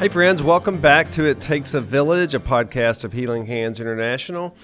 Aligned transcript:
Hey, 0.00 0.08
friends, 0.08 0.42
welcome 0.42 0.80
back 0.80 1.12
to 1.12 1.24
It 1.24 1.40
Takes 1.40 1.74
a 1.74 1.80
Village, 1.80 2.34
a 2.34 2.40
podcast 2.40 3.04
of 3.04 3.12
Healing 3.12 3.46
Hands 3.46 3.78
International. 3.78 4.56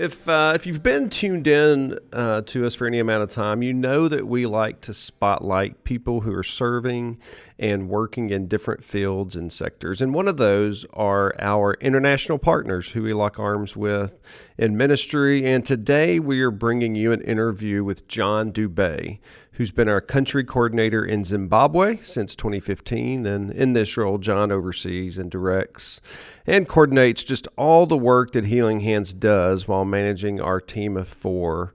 If, 0.00 0.26
uh, 0.30 0.52
if 0.54 0.66
you've 0.66 0.82
been 0.82 1.10
tuned 1.10 1.46
in 1.46 1.98
uh, 2.10 2.40
to 2.46 2.64
us 2.64 2.74
for 2.74 2.86
any 2.86 3.00
amount 3.00 3.22
of 3.22 3.28
time, 3.28 3.62
you 3.62 3.74
know 3.74 4.08
that 4.08 4.26
we 4.26 4.46
like 4.46 4.80
to 4.80 4.94
spotlight 4.94 5.84
people 5.84 6.22
who 6.22 6.34
are 6.34 6.42
serving 6.42 7.18
and 7.58 7.90
working 7.90 8.30
in 8.30 8.48
different 8.48 8.82
fields 8.82 9.36
and 9.36 9.52
sectors. 9.52 10.00
And 10.00 10.14
one 10.14 10.26
of 10.26 10.38
those 10.38 10.86
are 10.94 11.34
our 11.38 11.74
international 11.82 12.38
partners 12.38 12.88
who 12.88 13.02
we 13.02 13.12
lock 13.12 13.38
arms 13.38 13.76
with 13.76 14.18
in 14.56 14.74
ministry. 14.74 15.44
And 15.44 15.66
today 15.66 16.18
we 16.18 16.40
are 16.40 16.50
bringing 16.50 16.94
you 16.94 17.12
an 17.12 17.20
interview 17.20 17.84
with 17.84 18.08
John 18.08 18.52
Dubay, 18.52 19.18
who's 19.60 19.70
been 19.70 19.90
our 19.90 20.00
country 20.00 20.42
coordinator 20.42 21.04
in 21.04 21.22
Zimbabwe 21.22 21.98
since 22.02 22.34
2015. 22.34 23.26
And 23.26 23.50
in 23.50 23.74
this 23.74 23.94
role, 23.94 24.16
John 24.16 24.50
oversees 24.50 25.18
and 25.18 25.30
directs 25.30 26.00
and 26.46 26.66
coordinates 26.66 27.22
just 27.22 27.46
all 27.58 27.84
the 27.84 27.94
work 27.94 28.32
that 28.32 28.46
Healing 28.46 28.80
Hands 28.80 29.12
does 29.12 29.68
while 29.68 29.84
managing 29.84 30.40
our 30.40 30.62
team 30.62 30.96
of 30.96 31.08
four. 31.08 31.74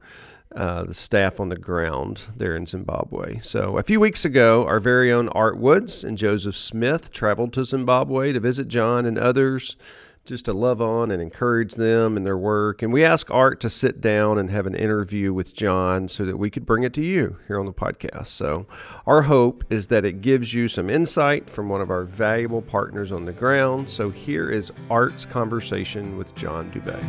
Uh, 0.56 0.86
the 0.86 0.94
staff 0.94 1.40
on 1.40 1.50
the 1.50 1.58
ground 1.58 2.22
there 2.38 2.56
in 2.56 2.66
Zimbabwe. 2.66 3.40
So, 3.42 3.78
a 3.78 3.84
few 3.84 4.00
weeks 4.00 4.24
ago, 4.24 4.66
our 4.66 4.80
very 4.80 5.12
own 5.12 5.28
Art 5.30 5.58
Woods 5.58 6.02
and 6.02 6.18
Joseph 6.18 6.56
Smith 6.56 7.12
traveled 7.12 7.52
to 7.54 7.66
Zimbabwe 7.66 8.32
to 8.32 8.40
visit 8.40 8.70
John 8.70 9.06
and 9.06 9.20
others 9.20 9.76
just 10.26 10.46
to 10.46 10.54
love 10.54 10.82
on 10.82 11.12
and 11.12 11.22
encourage 11.22 11.76
them 11.76 12.18
in 12.18 12.24
their 12.24 12.38
work. 12.38 12.82
And 12.82 12.92
we 12.92 13.06
asked 13.06 13.30
Art 13.30 13.60
to 13.62 13.70
sit 13.70 14.02
down 14.02 14.40
and 14.40 14.50
have 14.50 14.66
an 14.66 14.74
interview 14.74 15.32
with 15.34 15.54
John 15.54 16.10
so 16.10 16.26
that 16.26 16.38
we 16.38 16.50
could 16.50 16.66
bring 16.66 16.84
it 16.84 16.94
to 16.96 17.04
you 17.04 17.38
here 17.48 17.60
on 17.60 17.68
the 17.68 17.74
podcast. 17.74 18.28
So, 18.28 18.66
our 19.06 19.22
hope 19.24 19.64
is 19.70 19.88
that 19.88 20.04
it 20.04 20.22
gives 20.22 20.54
you 20.54 20.68
some 20.68 20.90
insight 20.90 21.50
from 21.50 21.70
one 21.70 21.82
of 21.82 21.92
our 21.92 22.04
valuable 22.04 22.64
partners 22.64 23.12
on 23.12 23.26
the 23.26 23.34
ground. 23.34 23.88
So, 23.90 24.10
here 24.10 24.50
is 24.50 24.72
Art's 24.90 25.26
conversation 25.26 26.18
with 26.18 26.34
John 26.34 26.72
Dubay. 26.72 27.04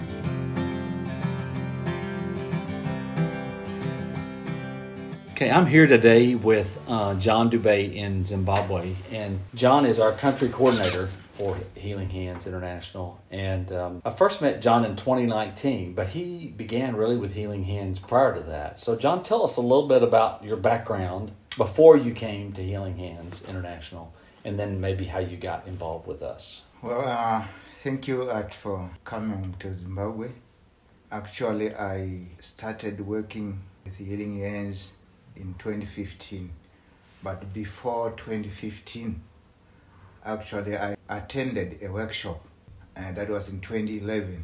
Okay, 5.31 5.51
I'm 5.51 5.67
here 5.67 5.87
today 5.87 6.35
with 6.35 6.83
uh, 6.89 7.15
John 7.15 7.51
Dubay 7.51 7.95
in 7.95 8.25
Zimbabwe, 8.25 8.95
and 9.11 9.39
John 9.55 9.85
is 9.85 10.01
our 10.01 10.13
country 10.13 10.49
coordinator 10.49 11.09
for 11.37 11.57
Healing 11.75 12.11
Hands 12.11 12.47
International. 12.47 13.21
And 13.31 13.71
um, 13.73 14.03
I 14.05 14.11
first 14.11 14.41
met 14.41 14.63
John 14.63 14.85
in 14.85 14.97
2019, 14.97 15.93
but 15.95 16.09
he 16.09 16.49
began 16.57 16.97
really 16.97 17.17
with 17.17 17.35
Healing 17.35 17.65
Hands 17.65 17.99
prior 17.99 18.35
to 18.35 18.41
that. 18.41 18.79
So, 18.79 18.97
John, 18.97 19.23
tell 19.23 19.43
us 19.43 19.57
a 19.57 19.61
little 19.61 19.87
bit 19.87 20.03
about 20.03 20.43
your 20.43 20.57
background 20.57 21.33
before 21.57 21.97
you 21.97 22.13
came 22.13 22.53
to 22.55 22.63
Healing 22.63 22.97
Hands 22.99 23.45
International, 23.49 24.15
and 24.45 24.59
then 24.59 24.81
maybe 24.81 25.05
how 25.05 25.19
you 25.19 25.37
got 25.37 25.67
involved 25.67 26.07
with 26.07 26.23
us. 26.23 26.63
Well, 26.83 27.03
uh, 27.07 27.45
thank 27.83 28.09
you, 28.09 28.31
Art, 28.31 28.53
for 28.53 28.91
coming 29.05 29.55
to 29.61 29.75
Zimbabwe. 29.75 30.31
Actually, 31.13 31.75
I 31.75 32.21
started 32.41 33.01
working 33.07 33.61
with 33.85 33.97
Healing 33.97 34.41
Hands 34.41 34.91
in 35.37 35.55
2015. 35.55 36.51
But 37.23 37.53
before 37.53 38.11
2015, 38.13 39.21
actually, 40.25 40.77
I 40.77 40.96
attended 41.09 41.83
a 41.83 41.91
workshop, 41.91 42.45
and 42.95 43.17
that 43.17 43.29
was 43.29 43.49
in 43.49 43.61
2011, 43.61 44.43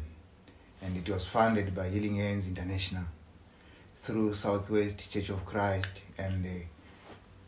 and 0.81 0.97
it 0.97 1.09
was 1.09 1.25
funded 1.25 1.75
by 1.75 1.89
Healing 1.89 2.15
Hands 2.15 2.47
International 2.47 3.03
through 3.97 4.33
Southwest 4.33 5.11
Church 5.11 5.29
of 5.29 5.45
Christ, 5.45 6.01
and 6.17 6.45
uh, 6.45 6.49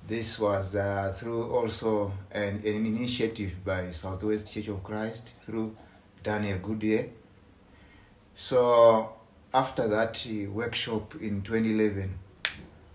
this 0.08 0.39
was 0.39 0.75
uh, 0.75 1.13
through 1.16 1.52
also 1.52 2.14
an, 2.31 2.61
an, 2.64 2.86
initiative 2.86 3.55
by 3.65 3.92
Southwest 3.92 4.53
Church 4.53 4.67
of 4.67 4.83
Christ 4.83 5.33
through 5.42 5.76
Daniel 6.23 6.59
Goodyear. 6.59 7.09
So 8.36 9.14
after 9.53 9.87
that 9.87 10.26
uh, 10.30 10.49
workshop 10.52 11.15
in 11.15 11.42
2011, 11.42 12.14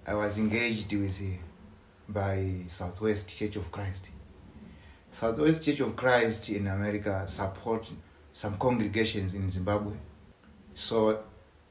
I 0.06 0.14
was 0.14 0.38
engaged 0.38 0.92
with 0.92 1.20
uh, 1.20 1.37
by 2.08 2.64
Southwest 2.69 3.37
Church 3.37 3.56
of 3.56 3.70
Christ. 3.70 4.08
Southwest 5.12 5.65
Church 5.65 5.81
of 5.81 5.97
Christ 5.97 6.48
in 6.50 6.66
America 6.66 7.25
support 7.28 7.91
some 8.32 8.56
congregations 8.59 9.34
in 9.34 9.50
Zimbabwe. 9.50 9.93
So 10.75 11.22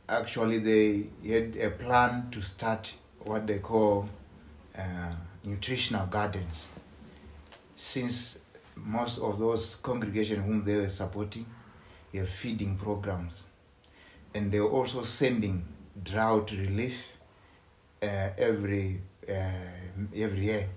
actually 0.07 0.59
they 0.59 1.07
had 1.27 1.55
a 1.55 1.71
plan 1.71 2.29
to 2.31 2.41
start 2.41 2.93
what 3.19 3.47
they 3.47 3.59
call 3.59 4.09
uh, 4.77 5.13
nutritional 5.43 6.05
gardens. 6.07 6.67
Since 7.75 8.39
most 8.75 9.19
of 9.19 9.39
those 9.39 9.75
congregations 9.77 10.45
whom 10.45 10.63
they 10.63 10.75
were 10.75 10.89
supporting 10.89 11.45
have 12.13 12.29
feeding 12.29 12.75
programs 12.77 13.45
and 14.33 14.51
they 14.51 14.59
were 14.59 14.69
also 14.69 15.03
sending 15.03 15.65
drought 16.03 16.51
relief 16.51 17.17
uh, 18.01 18.29
every 18.37 19.01
uh, 19.29 20.13
every 20.15 20.45
year. 20.45 20.67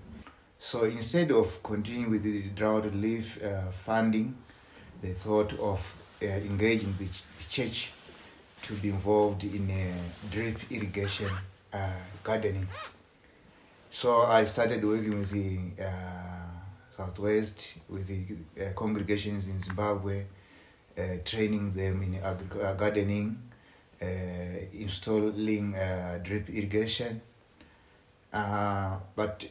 So 0.65 0.84
instead 0.84 1.33
of 1.33 1.61
continuing 1.65 2.12
with 2.12 2.23
the 2.23 2.49
drought 2.50 2.84
relief 2.84 3.37
uh, 3.43 3.73
funding, 3.73 4.37
they 5.03 5.11
thought 5.11 5.53
of 5.59 5.81
engaging 6.23 6.95
the, 7.00 7.06
the, 7.06 7.45
church 7.50 7.91
to 8.62 8.75
be 8.75 8.91
involved 8.91 9.43
in 9.43 9.69
drip 10.31 10.61
irrigation 10.71 11.28
gardening. 12.22 12.69
So 13.91 14.22
I 14.22 14.45
started 14.45 14.84
working 14.84 15.19
with 15.19 15.31
the 15.33 15.59
Southwest, 16.97 17.78
with 17.89 18.06
the 18.06 18.65
uh, 18.65 18.72
congregations 18.75 19.49
in 19.49 19.59
Zimbabwe, 19.59 20.27
uh, 20.97 21.03
training 21.25 21.72
them 21.72 22.05
in 22.05 22.22
agri- 22.22 22.62
uh, 22.62 22.75
gardening, 22.75 23.37
uh, 24.01 24.06
installing 24.72 25.75
uh, 25.75 26.21
drip 26.22 26.49
irrigation. 26.49 27.21
Uh, 28.33 28.99
but 29.17 29.45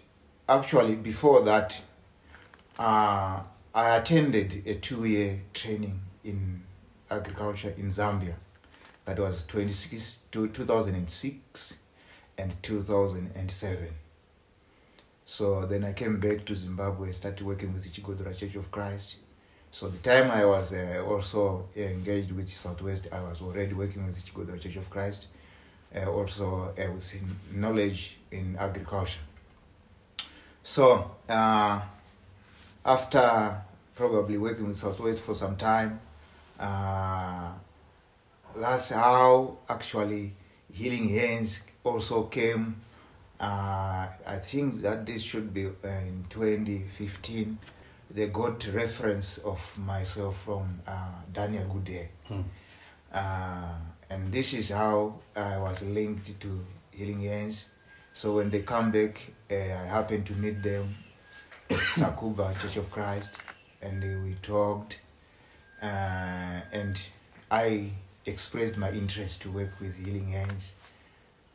actually, 0.59 0.95
before 0.95 1.41
that, 1.43 1.79
I 2.77 3.43
attended 3.73 4.63
a 4.65 4.75
two 4.75 5.05
year 5.05 5.41
training 5.53 5.99
in 6.23 6.63
agriculture 7.09 7.73
in 7.77 7.89
Zambia. 7.89 8.35
That 9.05 9.19
was 9.19 9.45
26, 9.45 10.21
2006 10.31 11.77
and 12.37 12.63
2007. 12.63 13.87
So 15.25 15.65
then 15.65 15.83
I 15.83 15.93
came 15.93 16.19
back 16.19 16.45
to 16.45 16.55
Zimbabwe, 16.55 17.07
and 17.07 17.15
started 17.15 17.45
working 17.45 17.73
with 17.73 17.83
the 17.83 17.89
Chigodora 17.89 18.37
Church 18.37 18.55
of 18.55 18.69
Christ 18.71 19.17
so 19.73 19.87
the 19.87 19.99
time 19.99 20.29
I 20.29 20.43
was 20.43 20.73
uh, 20.73 21.01
also 21.07 21.69
engaged 21.77 22.33
with 22.33 22.49
Southwest, 22.49 23.07
I 23.09 23.21
was 23.21 23.41
already 23.41 23.73
working 23.73 24.05
with 24.05 24.15
the 24.15 24.21
Chigodora 24.21 24.59
Church 24.59 24.75
of 24.75 24.89
Christ, 24.89 25.27
uh, 25.95 26.11
also 26.11 26.73
uh, 26.77 26.91
with 26.91 27.15
knowledge 27.53 28.17
in 28.31 28.57
agriculture. 28.59 29.21
So 30.63 31.11
uh, 31.27 31.81
after 32.85 33.61
probably 33.95 34.37
working 34.37 34.67
with 34.67 34.77
Southwest 34.77 35.19
for 35.19 35.35
some 35.35 35.57
time, 35.57 35.99
uh, 36.59 37.53
that's 38.55 38.89
how 38.89 39.57
actually 39.69 40.33
Healing 40.71 41.09
Hands 41.09 41.61
also 41.83 42.23
came. 42.23 42.81
Uh, 43.39 44.07
I 44.27 44.37
think 44.43 44.81
that 44.81 45.05
this 45.05 45.23
should 45.23 45.53
be 45.53 45.63
in 45.83 46.25
2015 46.29 47.57
they 48.13 48.27
got 48.27 48.65
reference 48.73 49.37
of 49.39 49.77
myself 49.77 50.41
from 50.41 50.81
uh, 50.87 51.21
Daniel 51.31 51.65
Goodyear. 51.65 52.09
Hmm. 52.27 52.41
Uh, 53.13 53.75
and 54.09 54.31
this 54.31 54.53
is 54.53 54.69
how 54.69 55.15
I 55.35 55.57
was 55.57 55.81
linked 55.83 56.39
to 56.41 56.59
Healing 56.91 57.21
Hands. 57.23 57.69
So 58.13 58.35
when 58.35 58.49
they 58.49 58.61
come 58.61 58.91
back, 58.91 59.31
uh, 59.49 59.55
I 59.55 59.85
happened 59.87 60.25
to 60.27 60.33
meet 60.33 60.61
them 60.61 60.95
at 61.69 61.77
Sakubva 61.95 62.59
Church 62.59 62.77
of 62.77 62.91
Christ, 62.91 63.37
and 63.81 64.01
we 64.23 64.35
talked. 64.41 64.97
Uh, 65.81 66.61
and 66.71 67.01
I 67.49 67.91
expressed 68.25 68.77
my 68.77 68.91
interest 68.91 69.41
to 69.43 69.51
work 69.51 69.71
with 69.79 69.97
Healing 70.05 70.29
Hands, 70.29 70.75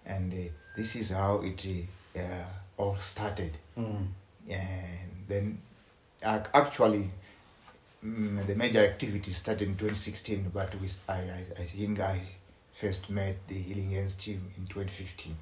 and 0.06 0.32
uh, 0.32 0.36
this 0.76 0.96
is 0.96 1.10
how 1.10 1.42
it 1.42 1.64
uh, 2.16 2.20
all 2.76 2.96
started. 2.96 3.56
Mm. 3.78 4.06
And 4.50 5.10
then 5.28 5.58
actually 6.22 7.10
mm, 8.04 8.46
the 8.46 8.54
major 8.56 8.80
activity 8.80 9.32
started 9.32 9.68
in 9.68 9.74
2016, 9.74 10.50
but 10.52 10.74
we, 10.80 10.88
I, 11.08 11.14
I, 11.14 11.44
I 11.58 11.64
think 11.64 12.00
I 12.00 12.20
first 12.72 13.10
met 13.10 13.36
the 13.48 13.54
Healing 13.54 13.90
Hands 13.90 14.14
team 14.14 14.50
in 14.56 14.64
2015. 14.66 15.36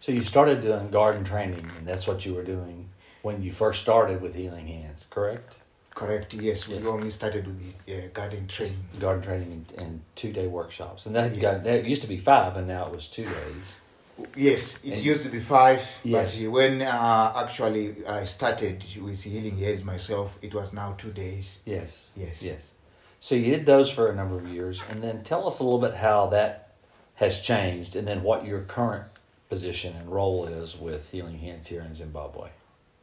So 0.00 0.12
you 0.12 0.22
started 0.22 0.62
doing 0.62 0.90
garden 0.90 1.24
training, 1.24 1.70
and 1.78 1.86
that's 1.86 2.06
what 2.06 2.24
you 2.24 2.34
were 2.34 2.44
doing 2.44 2.88
when 3.22 3.42
you 3.42 3.50
first 3.50 3.82
started 3.82 4.20
with 4.20 4.34
Healing 4.34 4.68
Hands, 4.68 5.06
correct? 5.10 5.58
Correct. 5.94 6.34
Yes, 6.34 6.68
we 6.68 6.74
Yes. 6.76 6.86
only 6.86 7.10
started 7.10 7.46
with 7.46 7.58
the 7.86 7.94
uh, 7.96 8.08
garden 8.12 8.46
training. 8.46 8.76
garden 9.00 9.22
training 9.22 9.52
and, 9.52 9.72
and 9.82 10.00
two 10.14 10.30
day 10.32 10.46
workshops. 10.46 11.06
And 11.06 11.16
that 11.16 11.34
Yeah. 11.34 11.40
got 11.40 11.64
that 11.64 11.84
used 11.84 12.02
to 12.02 12.08
be 12.08 12.18
five, 12.18 12.56
and 12.56 12.66
now 12.68 12.86
it 12.86 12.92
was 12.92 13.08
two 13.08 13.24
days. 13.24 13.76
Yes, 14.34 14.84
it 14.84 14.92
And- 14.92 15.00
used 15.04 15.24
to 15.24 15.30
be 15.30 15.40
five, 15.40 15.82
Yes. 16.04 16.38
but 16.40 16.50
when 16.52 16.82
uh, 16.82 17.32
actually 17.44 18.06
I 18.06 18.24
started 18.24 18.84
with 19.02 19.22
healing 19.22 19.56
hands 19.58 19.84
myself, 19.84 20.38
it 20.42 20.54
was 20.54 20.72
now 20.72 20.94
two 20.98 21.12
days. 21.12 21.58
Yes. 21.64 22.10
Yes. 22.14 22.42
Yes. 22.42 22.72
So 23.18 23.34
you 23.34 23.50
did 23.56 23.64
those 23.66 23.90
for 23.90 24.08
a 24.10 24.14
number 24.14 24.36
of 24.36 24.46
years, 24.46 24.82
and 24.90 25.02
then 25.02 25.22
tell 25.24 25.46
us 25.46 25.58
a 25.60 25.64
little 25.64 25.80
bit 25.80 25.94
how 25.96 26.26
that 26.28 26.74
has 27.14 27.40
changed, 27.40 27.96
and 27.96 28.06
then 28.06 28.22
what 28.22 28.44
your 28.44 28.60
current 28.60 29.04
position 29.48 29.94
and 29.96 30.10
role 30.10 30.46
is 30.46 30.76
with 30.76 31.10
Healing 31.10 31.38
Hands 31.38 31.66
here 31.66 31.82
in 31.82 31.94
Zimbabwe. 31.94 32.48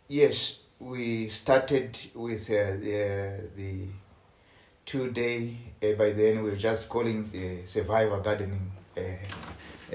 Yes, 0.08 0.60
we 0.80 1.30
started 1.30 1.98
with 2.14 2.50
uh, 2.50 2.78
the, 2.78 3.50
the 3.56 3.86
two 4.86 5.12
day, 5.12 5.56
uh, 5.82 5.94
by 5.94 6.12
then 6.12 6.44
we 6.44 6.50
were 6.52 6.56
just 6.58 6.90
calling 6.90 7.30
the 7.32 7.66
survivor 7.66 8.20
gardening 8.20 8.72
uh, 8.98 9.02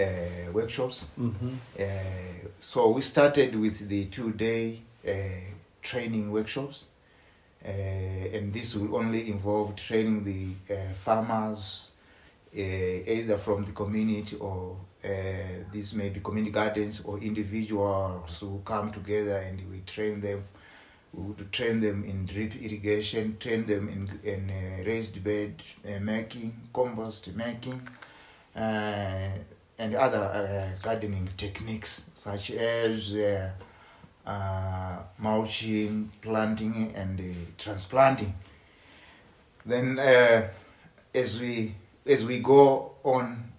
uh, 0.00 0.52
workshops. 0.52 1.08
Mm-hmm. 1.20 1.50
Uh, 1.78 2.48
so 2.60 2.90
we 2.90 3.02
started 3.02 3.54
with 3.54 3.88
the 3.88 4.06
two 4.06 4.32
day 4.32 4.80
uh, 5.06 5.10
training 5.82 6.30
workshops. 6.32 6.86
Uh, 7.64 7.70
and 8.32 8.54
this 8.54 8.74
will 8.76 8.96
only 8.96 9.28
involve 9.28 9.74
training 9.74 10.22
the 10.22 10.74
uh, 10.74 10.92
farmers, 10.94 11.90
uh, 12.56 12.60
either 12.60 13.36
from 13.36 13.64
the 13.64 13.72
community 13.72 14.36
or 14.36 14.76
uh, 15.04 15.08
this 15.72 15.94
may 15.94 16.08
be 16.08 16.20
community 16.20 16.50
gardens 16.52 17.02
or 17.04 17.18
individuals 17.18 18.40
who 18.40 18.60
come 18.64 18.90
together 18.90 19.36
and 19.38 19.60
we 19.70 19.80
train 19.80 20.20
them. 20.20 20.42
We 21.12 21.22
would 21.22 21.52
train 21.52 21.80
them 21.80 22.04
in 22.04 22.26
drip 22.26 22.54
irrigation, 22.56 23.38
train 23.38 23.64
them 23.64 23.88
in, 23.88 24.28
in 24.28 24.50
uh, 24.50 24.84
raised 24.84 25.22
bed 25.22 25.54
uh, 25.86 26.00
making, 26.00 26.52
compost 26.72 27.34
making, 27.34 27.80
uh, 28.56 29.28
and 29.78 29.94
other 29.94 30.18
uh, 30.18 30.78
gardening 30.82 31.28
techniques 31.36 32.10
such 32.14 32.50
as 32.50 33.14
uh, 34.26 34.98
mulching, 35.18 36.10
planting, 36.20 36.92
and 36.94 37.22
transplanting. 37.56 38.34
Then, 39.64 39.98
as 41.14 41.40
we 41.40 41.74
as 42.06 42.24
we 42.24 42.40
go 42.40 42.92
on, 43.04 43.52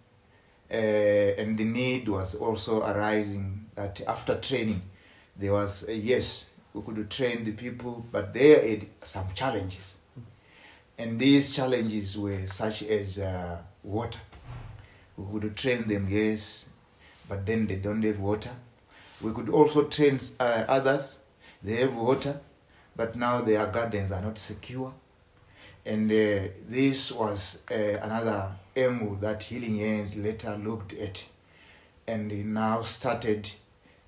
uh, 0.72 0.76
and 0.76 1.58
the 1.58 1.64
need 1.66 2.08
was 2.08 2.36
also 2.36 2.82
arising 2.84 3.66
that 3.76 4.02
after 4.08 4.36
training, 4.40 4.82
there 5.36 5.54
was 5.54 5.88
uh, 5.88 5.92
yes 5.92 6.46
we 6.74 6.82
could 6.82 7.10
train 7.10 7.44
the 7.44 7.52
people, 7.54 8.06
but 8.12 8.34
there 8.34 8.60
are 8.64 8.80
some 9.02 9.26
challenges, 9.34 9.98
and 10.98 11.20
these 11.20 11.56
challenges 11.56 12.18
were 12.18 12.48
such 12.48 12.84
as 12.84 13.18
uh, 13.20 13.62
water. 13.84 14.20
We 15.18 15.40
could 15.40 15.56
train 15.58 15.88
them 15.88 16.08
yes, 16.10 16.70
but 17.28 17.46
then 17.46 17.68
they 17.68 17.76
don't 17.78 18.04
have 18.04 18.20
water. 18.20 18.52
We 19.22 19.32
could 19.34 19.50
also 19.50 19.86
train 19.86 20.20
uh, 20.40 20.66
others. 20.68 21.20
They 21.64 21.76
have 21.78 21.94
water, 21.96 22.40
but 22.96 23.16
now 23.16 23.42
their 23.42 23.66
gardens 23.68 24.12
are 24.12 24.22
not 24.22 24.38
secure. 24.38 24.94
And 25.90 26.12
uh, 26.12 26.50
this 26.70 27.12
was 27.12 27.64
uh, 27.72 27.74
another 28.04 28.52
emu 28.78 29.20
that 29.22 29.42
Healing 29.42 29.80
Hands 29.80 30.16
later 30.18 30.56
looked 30.56 30.94
at 30.94 31.26
and 32.08 32.54
now 32.54 32.84
started 32.84 33.50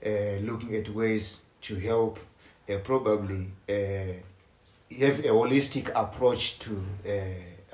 uh, 0.06 0.38
looking 0.44 0.75
at 0.75 0.89
ways 0.89 1.42
to 1.62 1.75
help 1.78 2.19
uh, 2.69 2.78
probably 2.83 3.48
uh, 3.68 4.13
have 5.00 5.25
a 5.25 5.30
holistic 5.30 5.92
approach 5.95 6.60
to 6.60 6.83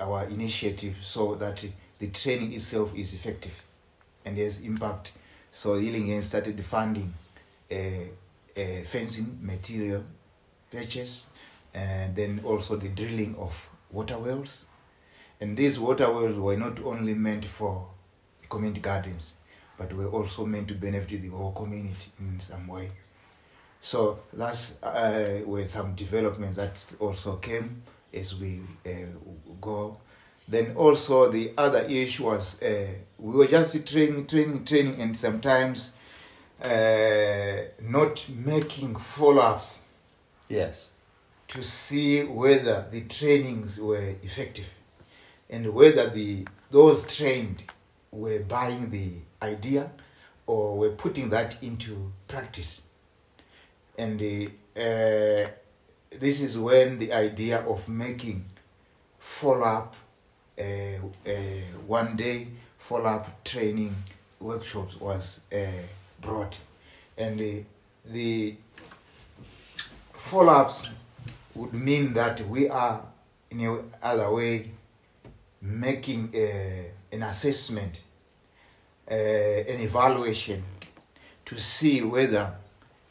our 0.00 0.24
initiative 0.28 0.96
so 1.02 1.34
that 1.34 1.62
the 1.98 2.06
training 2.06 2.54
itself 2.54 2.94
is 2.96 3.12
effective 3.12 3.62
and 4.24 4.38
has 4.38 4.60
impact. 4.60 5.12
So 5.52 5.74
Healing 5.74 6.06
Hands 6.06 6.24
started 6.24 6.64
funding 6.64 7.12
fencing 8.86 9.38
material 9.42 10.02
purchase 10.72 11.28
and 11.74 12.16
then 12.16 12.40
also 12.42 12.76
the 12.76 12.88
drilling 12.88 13.36
of 13.36 13.68
water 13.90 14.18
wells. 14.18 14.66
And 15.40 15.56
these 15.56 15.78
water 15.78 16.10
wells 16.12 16.36
were 16.36 16.56
not 16.56 16.80
only 16.84 17.14
meant 17.14 17.44
for 17.44 17.86
community 18.48 18.80
gardens, 18.80 19.32
but 19.76 19.92
were 19.92 20.08
also 20.08 20.44
meant 20.44 20.68
to 20.68 20.74
benefit 20.74 21.22
the 21.22 21.28
whole 21.28 21.52
community 21.52 22.10
in 22.18 22.40
some 22.40 22.66
way. 22.66 22.90
So 23.80 24.18
that's 24.32 24.82
uh, 24.82 25.64
some 25.66 25.94
developments 25.94 26.56
that 26.56 26.96
also 26.98 27.36
came 27.36 27.82
as 28.12 28.34
we 28.34 28.60
uh, 28.84 28.90
go. 29.60 29.98
Then 30.48 30.74
also 30.74 31.30
the 31.30 31.52
other 31.56 31.82
issue 31.82 32.24
was 32.24 32.60
uh, 32.62 32.88
we 33.18 33.36
were 33.36 33.46
just 33.46 33.86
training, 33.86 34.26
training, 34.26 34.64
training, 34.64 35.00
and 35.00 35.16
sometimes 35.16 35.92
uh, 36.62 37.58
not 37.80 38.26
making 38.30 38.96
follow-ups 38.96 39.82
Yes. 40.48 40.90
To 41.48 41.64
see 41.64 42.22
whether 42.24 42.86
the 42.90 43.02
trainings 43.02 43.80
were 43.80 44.14
effective 44.22 44.72
and 45.50 45.72
whether 45.72 46.10
the 46.10 46.46
those 46.70 47.06
trained 47.16 47.62
were 48.10 48.40
buying 48.40 48.90
the 48.90 49.12
idea 49.42 49.90
or 50.46 50.76
were 50.76 50.90
putting 50.90 51.30
that 51.30 51.62
into 51.62 52.12
practice. 52.26 52.82
And 53.96 54.18
the, 54.18 54.46
uh, 54.76 55.48
this 56.10 56.40
is 56.40 56.58
when 56.58 56.98
the 56.98 57.12
idea 57.12 57.60
of 57.60 57.88
making 57.88 58.44
follow-up 59.18 59.94
uh, 60.58 60.62
uh, 60.62 61.32
one 61.86 62.16
day 62.16 62.48
follow-up 62.78 63.44
training 63.44 63.94
workshops 64.40 65.00
was 65.00 65.40
uh, 65.52 65.66
brought. 66.20 66.58
And 67.16 67.38
the, 67.38 67.64
the 68.06 68.54
follow-ups 70.12 70.86
would 71.54 71.72
mean 71.72 72.12
that 72.14 72.46
we 72.48 72.68
are 72.68 73.04
in 73.50 73.60
a 73.60 73.82
other 74.02 74.30
way 74.32 74.70
making 75.60 76.30
a, 76.34 76.90
an 77.12 77.22
assessment 77.22 78.02
uh, 79.10 79.14
an 79.14 79.80
evaluation 79.80 80.62
to 81.44 81.58
see 81.58 82.02
whether 82.02 82.52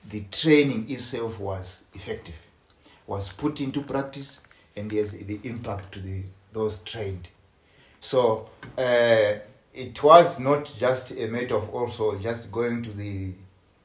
the 0.09 0.23
training 0.31 0.89
itself 0.89 1.39
was 1.39 1.83
effective 1.93 2.35
was 3.07 3.31
put 3.31 3.61
into 3.61 3.81
practice 3.81 4.41
and 4.75 4.91
has 4.91 5.11
the 5.11 5.39
impact 5.43 5.91
to 5.93 5.99
the 5.99 6.21
those 6.53 6.79
trained. 6.81 7.27
So 8.01 8.49
uh, 8.77 9.33
it 9.73 10.03
was 10.03 10.39
not 10.39 10.71
just 10.77 11.11
a 11.11 11.27
matter 11.27 11.55
of 11.55 11.69
also 11.73 12.17
just 12.19 12.51
going 12.51 12.83
to 12.83 12.91
the 12.91 13.31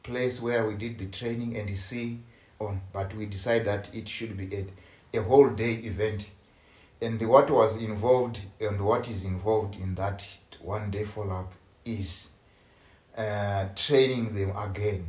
place 0.03 0.41
where 0.41 0.67
we 0.67 0.75
did 0.75 0.99
the 0.99 1.07
training 1.07 1.57
and 1.57 1.69
see 1.71 2.19
on, 2.69 2.81
but 2.93 3.15
we 3.15 3.27
decided 3.27 3.67
that 3.67 3.95
it 3.95 4.09
should 4.09 4.37
be 4.37 4.49
a, 4.55 5.19
a 5.19 5.23
whole 5.23 5.51
day 5.51 5.75
event. 5.75 6.29
And 7.01 7.21
what 7.29 7.51
was 7.51 7.77
involved 7.77 8.41
and 8.61 8.81
what 8.81 9.09
is 9.09 9.25
involved 9.25 9.75
in 9.77 9.95
that 9.97 10.27
one 10.61 10.91
day 10.91 11.05
follow 11.05 11.35
up 11.35 11.53
is 11.85 12.29
uh, 13.17 13.67
training 13.75 14.35
them 14.35 14.57
again 14.57 15.09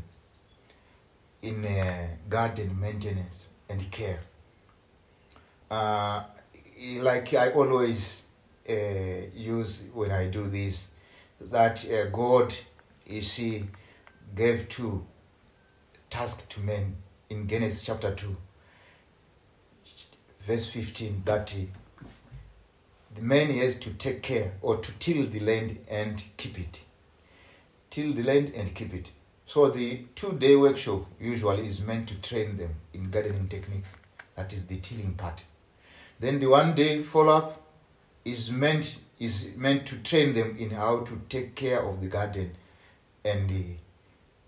in 1.42 1.64
uh, 1.66 2.08
garden 2.30 2.80
maintenance 2.80 3.50
and 3.70 3.92
care. 3.92 4.20
Uh, 5.70 6.24
like 7.00 7.34
I 7.34 7.52
always 7.52 8.24
uh, 8.70 8.74
use 9.34 9.88
when 9.94 10.12
I 10.12 10.28
do 10.28 10.50
this, 10.50 10.88
that 11.40 11.86
uh, 11.90 12.06
God, 12.10 12.54
you 13.06 13.22
see, 13.22 13.66
gave 14.36 14.70
two 14.70 15.06
tasks 16.10 16.44
to 16.46 16.62
men 16.62 16.96
in 17.34 17.48
Genesis 17.48 17.84
chapter 17.84 18.14
2, 18.14 18.36
verse 20.42 20.68
15, 20.68 21.24
that 21.26 21.50
he, 21.50 21.68
the 23.16 23.22
man 23.22 23.50
has 23.52 23.78
to 23.80 23.90
take 23.92 24.22
care 24.22 24.54
or 24.62 24.78
to 24.78 24.92
till 25.00 25.26
the 25.26 25.40
land 25.40 25.80
and 25.90 26.24
keep 26.38 26.60
it. 26.60 26.84
Till 27.90 28.14
the 28.14 28.24
land 28.24 28.54
and 28.56 28.74
keep 28.76 28.94
it. 28.94 29.12
So 29.46 29.70
the 29.70 30.02
two 30.16 30.34
day 30.34 30.56
workshop 30.56 31.06
usually 31.20 31.68
is 31.68 31.82
meant 31.82 32.08
to 32.10 32.16
train 32.16 32.58
them 32.58 32.76
in 32.94 33.10
gardening 33.10 33.48
techniques. 33.48 33.96
That 34.36 34.54
is 34.54 34.66
the 34.68 34.80
tilling 34.80 35.14
part. 35.14 35.44
Then 36.20 36.40
the 36.40 36.48
one 36.48 36.76
day 36.76 37.04
follow 37.04 37.38
up 37.38 37.62
is 38.26 38.50
meant 38.50 39.00
is 39.20 39.54
meant 39.56 39.86
to 39.88 39.98
train 39.98 40.34
them 40.34 40.56
in 40.58 40.72
how 40.72 41.02
to 41.02 41.22
take 41.30 41.56
care 41.56 41.82
of 41.82 42.02
the 42.02 42.08
garden 42.08 42.56
and 43.24 43.50
the 43.50 43.76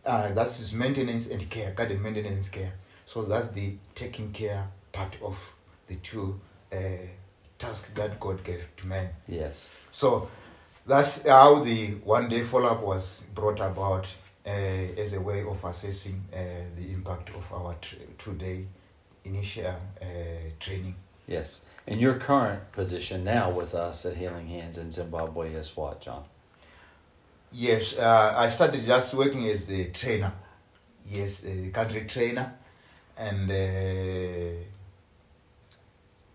uh, 0.06 0.32
that's 0.34 0.58
his 0.58 0.74
maintenance 0.74 1.28
and 1.28 1.50
care, 1.50 1.72
garden 1.72 2.02
maintenance 2.02 2.50
care. 2.50 2.74
So 3.06 3.24
that's 3.24 3.50
the 3.50 3.76
taking 3.94 4.32
care 4.32 4.68
part 4.92 5.16
of 5.22 5.38
the 5.88 5.96
two 5.96 6.40
uh, 6.74 6.78
tasks 7.58 7.90
that 7.92 8.20
God 8.20 8.44
gave 8.44 8.68
to 8.78 8.88
man. 8.88 9.10
Yes. 9.28 9.70
So 9.92 10.30
that's 10.86 11.28
how 11.28 11.60
the 11.60 11.88
one 12.04 12.30
day 12.30 12.42
follow 12.44 12.70
up 12.70 12.82
was 12.82 13.24
brought 13.34 13.60
about 13.60 14.14
uh, 14.46 14.50
as 14.50 15.14
a 15.14 15.22
way 15.22 15.42
of 15.42 15.64
assessing 15.64 16.24
uh, 16.34 16.38
the 16.76 16.92
impact 16.92 17.30
of 17.30 17.52
our 17.54 17.76
tr- 17.82 17.96
two 18.18 18.34
day 18.34 18.66
initial 19.24 19.76
uh, 20.02 20.06
training. 20.60 20.96
Yes. 21.28 21.62
And 21.88 22.00
your 22.00 22.16
current 22.16 22.72
position 22.72 23.24
now 23.24 23.50
with 23.50 23.74
us 23.74 24.06
at 24.06 24.18
Healing 24.18 24.48
Hands 24.48 24.78
in 24.78 24.92
Zimbabwe 24.92 25.54
is 25.54 25.76
what, 25.76 26.02
John? 26.02 26.26
Yes, 27.58 27.98
uh, 27.98 28.34
I 28.36 28.50
started 28.50 28.86
just 28.86 29.14
working 29.14 29.48
as 29.48 29.70
a 29.72 29.86
trainer. 29.92 30.34
Yes, 31.08 31.46
a 31.46 31.70
country 31.70 32.04
trainer. 32.06 32.54
And 33.18 33.50
uh, 33.50 34.60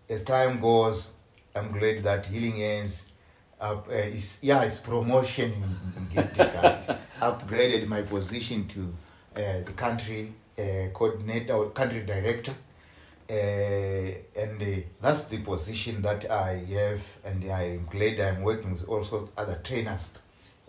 as 0.09 0.23
time 0.23 0.59
goes, 0.59 1.13
I'm 1.55 1.71
glad 1.73 2.01
that 2.05 2.25
Healing 2.25 2.57
Hands 2.57 3.05
up, 3.59 3.87
uh, 3.87 3.93
is, 3.93 4.39
yeah, 4.41 4.63
it's 4.63 4.79
promotion 4.79 5.53
in, 5.53 6.17
in 6.17 6.27
disguise. 6.33 6.87
upgraded 7.21 7.85
my 7.87 8.01
position 8.01 8.67
to 8.69 8.91
uh, 9.35 9.61
the 9.63 9.73
country 9.75 10.33
uh, 10.57 10.87
coordinator 10.91 11.53
or 11.53 11.69
country 11.69 12.01
director. 12.01 12.55
Uh, 13.29 13.33
and 13.33 14.59
uh, 14.59 14.81
that's 14.99 15.25
the 15.25 15.37
position 15.37 16.01
that 16.01 16.31
I 16.31 16.65
have, 16.73 17.03
and 17.23 17.43
I'm 17.51 17.85
glad 17.91 18.19
I'm 18.19 18.41
working 18.41 18.73
with 18.73 18.87
also 18.87 19.29
other 19.37 19.61
trainers 19.63 20.13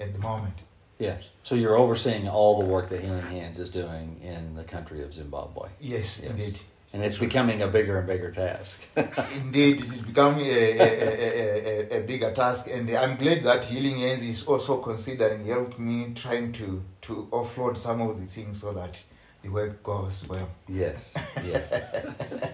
at 0.03 0.13
the 0.13 0.19
moment. 0.19 0.55
Yes. 0.99 1.33
So 1.43 1.55
you're 1.55 1.77
overseeing 1.77 2.29
all 2.29 2.59
the 2.61 2.65
work 2.67 2.89
that 2.91 3.01
Healing 3.01 3.23
Hands 3.23 3.59
is 3.59 3.71
doing 3.71 4.21
in 4.23 4.55
the 4.55 4.65
country 4.65 5.03
of 5.03 5.13
Zimbabwe. 5.15 5.69
Yes, 5.81 6.21
Yes. 6.23 6.31
indeed. 6.31 6.61
And 6.95 7.03
it's 7.03 7.17
becoming 7.17 7.63
a 7.63 7.69
bigger 7.69 7.97
and 7.99 8.07
bigger 8.07 8.31
task. 8.31 8.79
Indeed, 9.35 9.81
it 9.81 9.87
is 9.87 10.03
becoming 10.03 10.45
a, 10.45 10.79
a, 10.79 10.83
a, 10.83 11.97
a, 11.97 11.99
a 11.99 12.07
bigger 12.07 12.31
task, 12.33 12.69
and 12.71 12.91
I'm 12.91 13.17
glad 13.17 13.43
that 13.45 13.65
Healing 13.65 13.99
Hands 14.01 14.23
is 14.23 14.47
also 14.47 14.77
considering 14.77 15.47
help 15.47 15.79
me 15.79 16.13
trying 16.15 16.53
to, 16.53 16.83
to 17.07 17.29
offload 17.33 17.79
some 17.79 18.03
of 18.03 18.21
the 18.21 18.27
things 18.27 18.61
so 18.61 18.75
that 18.75 19.03
the 19.43 19.49
work 19.49 19.83
goes 19.83 20.29
well. 20.29 20.51
yes. 20.69 21.17
Yes. 21.43 21.73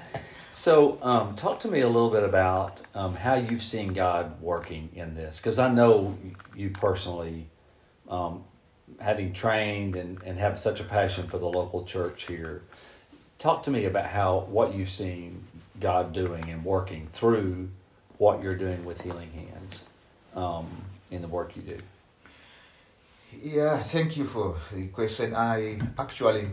so, 0.50 0.98
um, 1.02 1.34
talk 1.36 1.60
to 1.60 1.68
me 1.68 1.80
a 1.80 1.88
little 1.88 2.10
bit 2.10 2.24
about 2.24 2.80
um, 2.94 3.14
how 3.14 3.34
you've 3.34 3.62
seen 3.62 3.92
God 3.92 4.40
working 4.40 4.88
in 4.94 5.14
this, 5.14 5.38
because 5.38 5.58
I 5.58 5.68
know 5.68 6.16
you 6.56 6.70
personally, 6.70 7.46
um, 8.08 8.44
having 9.00 9.32
trained 9.32 9.94
and, 9.94 10.22
and 10.22 10.38
have 10.38 10.58
such 10.58 10.80
a 10.80 10.84
passion 10.84 11.28
for 11.28 11.38
the 11.38 11.48
local 11.48 11.84
church 11.84 12.26
here. 12.26 12.62
Talk 13.38 13.62
to 13.64 13.70
me 13.70 13.84
about 13.84 14.06
how 14.06 14.46
what 14.48 14.74
you've 14.74 14.88
seen 14.88 15.44
God 15.78 16.12
doing 16.12 16.48
and 16.48 16.64
working 16.64 17.06
through 17.12 17.68
what 18.16 18.42
you're 18.42 18.56
doing 18.56 18.84
with 18.84 19.02
Healing 19.02 19.30
Hands 19.30 19.84
um, 20.34 20.66
in 21.10 21.22
the 21.22 21.28
work 21.28 21.54
you 21.54 21.62
do. 21.62 21.78
Yeah, 23.40 23.76
thank 23.78 24.16
you 24.16 24.24
for 24.24 24.56
the 24.72 24.88
question. 24.88 25.34
I 25.34 25.78
actually, 25.98 26.48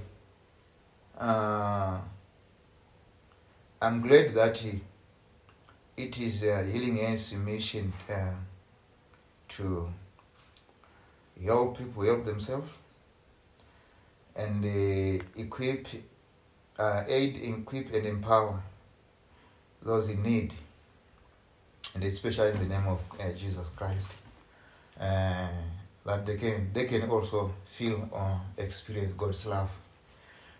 uh, 1.17 1.99
I'm 3.85 4.01
glad 4.01 4.33
that 4.33 4.65
it 5.95 6.19
is 6.19 6.41
uh, 6.41 6.65
Healing 6.73 6.97
Hands 6.97 7.33
mission 7.33 7.93
uh, 8.09 8.31
to 9.49 9.87
help 11.43 11.77
people 11.77 12.01
help 12.01 12.25
themselves 12.25 12.71
and 14.35 14.65
uh, 14.65 15.23
equip, 15.35 15.87
uh, 16.79 17.03
aid, 17.07 17.39
equip, 17.43 17.93
and 17.93 18.07
empower 18.07 18.59
those 19.83 20.09
in 20.09 20.23
need, 20.23 20.55
and 21.93 22.03
especially 22.05 22.53
in 22.53 22.67
the 22.67 22.75
name 22.75 22.87
of 22.87 23.03
uh, 23.19 23.33
Jesus 23.33 23.69
Christ. 23.69 24.09
Uh, 24.99 25.47
that 26.07 26.25
they 26.25 26.37
can 26.37 26.71
they 26.73 26.85
can 26.85 27.07
also 27.07 27.53
feel 27.65 28.09
or 28.11 28.41
experience 28.57 29.13
God's 29.13 29.45
love. 29.45 29.69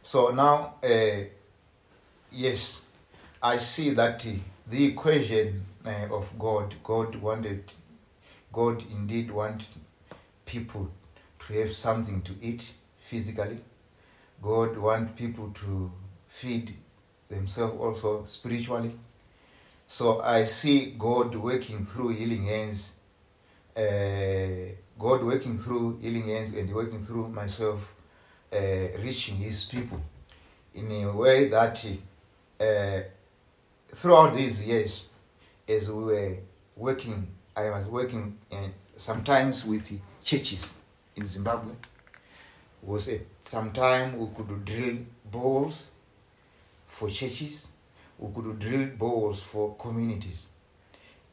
So 0.04 0.30
now, 0.30 0.76
uh, 0.84 1.24
yes, 2.32 2.85
I 3.46 3.60
see 3.60 3.92
that 3.92 4.26
the 4.68 4.86
equation 4.86 5.64
uh, 5.86 6.08
of 6.12 6.28
God, 6.40 6.74
God 6.84 7.16
wanted, 7.16 7.72
God 8.52 8.84
indeed 8.92 9.30
wanted 9.30 9.68
people 10.48 10.90
to 11.40 11.54
have 11.54 11.72
something 11.76 12.24
to 12.24 12.34
eat 12.42 12.74
physically. 13.02 13.60
God 14.42 14.76
want 14.76 15.16
people 15.16 15.52
to 15.62 15.92
feed 16.28 16.74
themselves 17.30 17.80
also 17.80 18.26
spiritually. 18.26 18.98
So 19.88 20.22
I 20.24 20.46
see 20.46 20.96
God 20.98 21.36
working 21.36 21.86
through 21.86 22.10
healing 22.10 22.46
hands 22.46 22.94
uh, 23.78 24.72
God 24.98 25.24
working 25.24 25.58
through 25.58 26.00
healing 26.02 26.30
hands 26.30 26.54
and 26.54 26.74
working 26.74 27.04
through 27.06 27.28
myself, 27.28 27.94
uh, 28.54 28.58
reaching 29.00 29.36
His 29.36 29.66
people 29.66 30.02
in 30.74 30.90
a 31.04 31.12
way 31.12 31.50
that 31.50 31.86
uh, 32.60 33.02
throughout 33.96 34.36
these 34.36 34.66
years, 34.66 35.06
as 35.68 35.90
we 35.90 36.04
were 36.04 36.38
working, 36.76 37.28
I 37.56 37.70
was 37.70 37.88
working 37.88 38.38
uh, 38.52 38.68
sometimes 38.96 39.66
with 39.66 40.00
churches 40.24 40.74
in 41.16 41.26
Zimbabwe. 41.26 41.74
Was 42.84 43.08
at 43.10 43.22
some 43.42 43.72
time 43.72 44.18
we 44.18 44.28
could 44.36 44.66
drill 44.66 44.98
bores 45.32 45.90
for 46.88 47.10
churches, 47.10 47.68
we 48.20 48.34
could 48.34 48.60
drill 48.60 48.88
bores 48.98 49.40
for 49.40 49.76
communities 49.76 50.50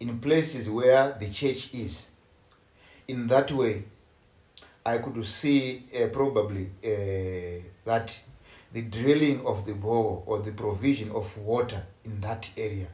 in 0.03 0.19
places 0.19 0.69
where 0.69 1.17
the 1.21 1.31
church 1.31 1.73
is 1.75 2.09
in 3.07 3.29
that 3.29 3.53
way, 3.53 3.85
I 4.85 4.99
could 4.99 5.25
see 5.27 5.85
uh, 5.95 6.09
probably 6.09 6.71
uh, 6.85 7.63
that 7.85 8.19
the 8.73 8.83
drilling 8.83 9.45
of 9.47 9.67
the 9.67 9.75
bore 9.75 10.23
or 10.27 10.39
the 10.41 10.53
provision 10.53 11.11
of 11.11 11.37
water 11.39 11.85
in 12.05 12.21
that 12.21 12.49
area 12.57 12.89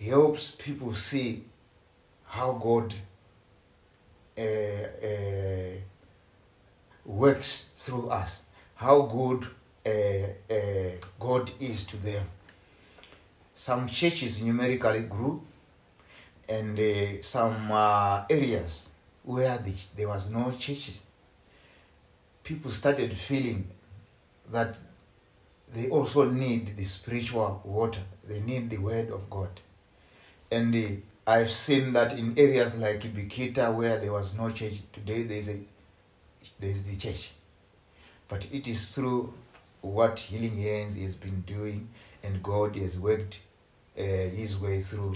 helps 0.00 0.52
people 0.52 0.92
see 0.94 1.44
how 2.26 2.52
God 2.52 2.94
uh, 4.36 4.42
uh, 4.42 5.76
works 7.04 7.68
through 7.76 8.08
us, 8.08 8.42
how 8.74 9.02
good 9.02 9.46
uh, 9.86 10.52
uh, 10.52 10.90
God 11.20 11.50
is 11.60 11.84
to 11.84 11.96
them. 11.98 12.26
Some 13.54 13.86
churches 13.86 14.42
numerically 14.42 15.02
grew, 15.02 15.42
and 16.48 16.78
uh, 16.78 17.22
some 17.22 17.70
uh, 17.70 18.24
areas 18.28 18.88
where 19.22 19.56
the, 19.58 19.74
there 19.96 20.08
was 20.08 20.30
no 20.30 20.50
churches, 20.52 21.00
people 22.42 22.70
started 22.72 23.12
feeling 23.14 23.68
that 24.50 24.76
they 25.74 25.88
also 25.88 26.24
need 26.24 26.76
the 26.76 26.84
spiritual 26.84 27.62
water. 27.64 28.00
They 28.28 28.40
need 28.40 28.70
the 28.70 28.78
word 28.78 29.10
of 29.10 29.28
God. 29.30 29.60
And 30.50 30.74
uh, 30.74 31.30
I've 31.30 31.50
seen 31.50 31.92
that 31.94 32.18
in 32.18 32.38
areas 32.38 32.76
like 32.76 33.00
Bikita 33.00 33.74
where 33.74 33.98
there 33.98 34.12
was 34.12 34.34
no 34.34 34.50
church, 34.50 34.82
today 34.92 35.22
there's 35.22 35.48
a 35.48 35.60
there's 36.60 36.84
the 36.84 36.96
church. 36.96 37.32
But 38.28 38.46
it 38.52 38.66
is 38.68 38.94
through 38.94 39.32
what 39.80 40.18
Healing 40.18 40.56
Hands 40.60 40.96
has 40.98 41.14
been 41.14 41.40
doing 41.42 41.88
and 42.22 42.42
God 42.42 42.76
has 42.76 42.98
worked 42.98 43.40
uh, 43.98 44.02
his 44.02 44.56
way 44.58 44.80
through 44.80 45.14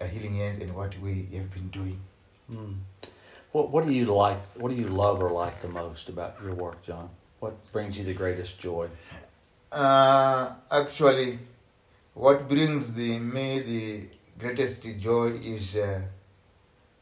uh, 0.00 0.06
Healing 0.06 0.36
Hands 0.36 0.60
and 0.62 0.74
what 0.74 0.98
we 1.00 1.28
have 1.34 1.52
been 1.52 1.68
doing. 1.68 2.00
Mm. 2.50 2.76
What 3.52 3.70
What 3.70 3.86
do 3.86 3.92
you 3.92 4.06
like? 4.06 4.44
What 4.56 4.70
do 4.70 4.74
you 4.76 4.88
love 4.88 5.22
or 5.22 5.30
like 5.30 5.60
the 5.60 5.68
most 5.68 6.08
about 6.08 6.36
your 6.42 6.54
work, 6.54 6.82
John? 6.82 7.10
What 7.40 7.72
brings 7.72 7.98
you 7.98 8.04
the 8.04 8.14
greatest 8.14 8.58
joy? 8.58 8.88
Uh, 9.70 10.52
actually, 10.70 11.38
what 12.14 12.48
brings 12.48 12.94
the 12.94 13.18
me 13.18 13.60
the 13.60 14.08
greatest 14.38 14.84
joy 14.98 15.28
is 15.42 15.76
uh, 15.76 16.00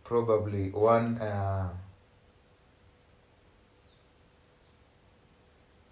probably 0.04 0.70
one 0.70 1.18
uh, 1.18 1.68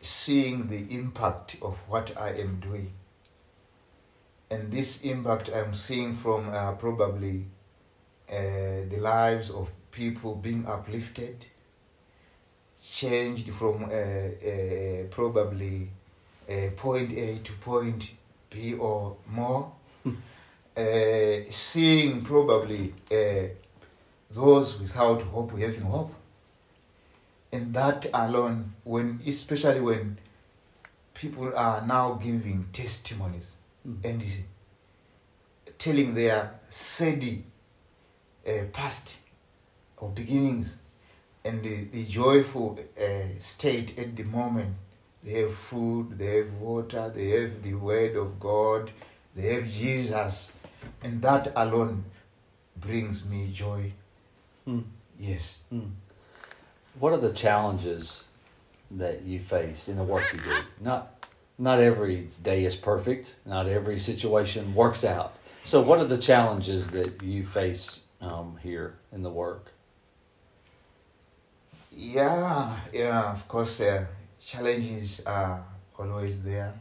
seeing 0.00 0.68
the 0.68 0.94
impact 0.94 1.56
of 1.62 1.76
what 1.88 2.16
I 2.16 2.30
am 2.32 2.60
doing, 2.60 2.92
and 4.50 4.72
this 4.72 5.02
impact 5.02 5.50
I'm 5.54 5.74
seeing 5.74 6.16
from 6.16 6.48
uh, 6.48 6.72
probably 6.72 7.46
uh, 8.28 8.88
the 8.88 8.98
lives 9.00 9.50
of 9.50 9.70
people 9.90 10.34
being 10.34 10.66
uplifted, 10.66 11.44
changed 12.82 13.50
from 13.50 13.84
uh, 13.84 13.88
uh, 13.88 15.04
probably 15.10 15.90
uh, 16.48 16.70
point 16.76 17.12
A 17.12 17.38
to 17.44 17.52
point 17.54 18.12
B 18.50 18.74
or 18.74 19.16
more, 19.28 19.72
uh, 20.76 21.50
seeing 21.50 22.22
probably 22.22 22.92
uh, 23.12 23.48
those 24.30 24.78
without 24.80 25.22
hope 25.22 25.52
having 25.58 25.82
hope. 25.82 26.14
And 27.52 27.74
that 27.74 28.06
alone, 28.14 28.74
when 28.84 29.20
especially 29.26 29.80
when 29.80 30.18
people 31.14 31.52
are 31.56 31.84
now 31.86 32.14
giving 32.14 32.68
testimonies 32.72 33.56
Mm. 33.88 34.04
and 34.04 34.22
telling 35.78 36.14
their 36.14 36.60
sad 36.68 37.24
uh, 38.46 38.50
past 38.74 39.16
or 39.96 40.10
beginnings 40.10 40.76
and 41.44 41.62
the, 41.62 41.84
the 41.84 42.04
joyful 42.04 42.78
uh, 43.00 43.04
state 43.40 43.98
at 43.98 44.16
the 44.16 44.24
moment. 44.24 44.74
They 45.22 45.40
have 45.40 45.54
food, 45.54 46.18
they 46.18 46.38
have 46.38 46.52
water, 46.54 47.12
they 47.14 47.28
have 47.30 47.62
the 47.62 47.74
word 47.74 48.16
of 48.16 48.40
God, 48.40 48.90
they 49.34 49.54
have 49.54 49.68
Jesus, 49.68 50.50
and 51.02 51.20
that 51.22 51.52
alone 51.56 52.04
brings 52.76 53.24
me 53.24 53.50
joy. 53.52 53.92
Hmm. 54.64 54.80
Yes. 55.18 55.58
Hmm. 55.68 55.90
What 56.98 57.12
are 57.12 57.18
the 57.18 57.32
challenges 57.32 58.24
that 58.90 59.22
you 59.22 59.40
face 59.40 59.88
in 59.88 59.96
the 59.96 60.04
work 60.04 60.24
you 60.32 60.40
do? 60.40 60.56
Not 60.80 61.20
not 61.58 61.78
every 61.78 62.28
day 62.42 62.64
is 62.64 62.74
perfect. 62.74 63.36
Not 63.44 63.68
every 63.68 63.98
situation 63.98 64.74
works 64.74 65.04
out. 65.04 65.36
So, 65.62 65.82
what 65.82 66.00
are 66.00 66.06
the 66.06 66.18
challenges 66.18 66.88
that 66.88 67.22
you 67.22 67.44
face 67.44 68.06
um, 68.22 68.58
here 68.62 68.94
in 69.12 69.22
the 69.22 69.30
work? 69.30 69.72
Yeah, 71.90 72.76
yeah. 72.92 73.32
Of 73.32 73.46
course, 73.48 73.80
uh, 73.80 74.06
challenges 74.40 75.20
are 75.26 75.64
always 75.98 76.42
there, 76.44 76.72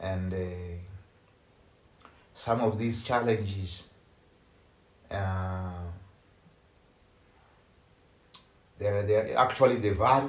and 0.00 0.32
uh, 0.34 0.78
some 2.34 2.60
of 2.60 2.78
these 2.78 3.02
challenges. 3.04 3.88
Uh, 5.10 5.86
they're, 8.78 9.02
they're 9.04 9.36
actually 9.38 9.76
they 9.76 9.90
vary. 9.90 10.28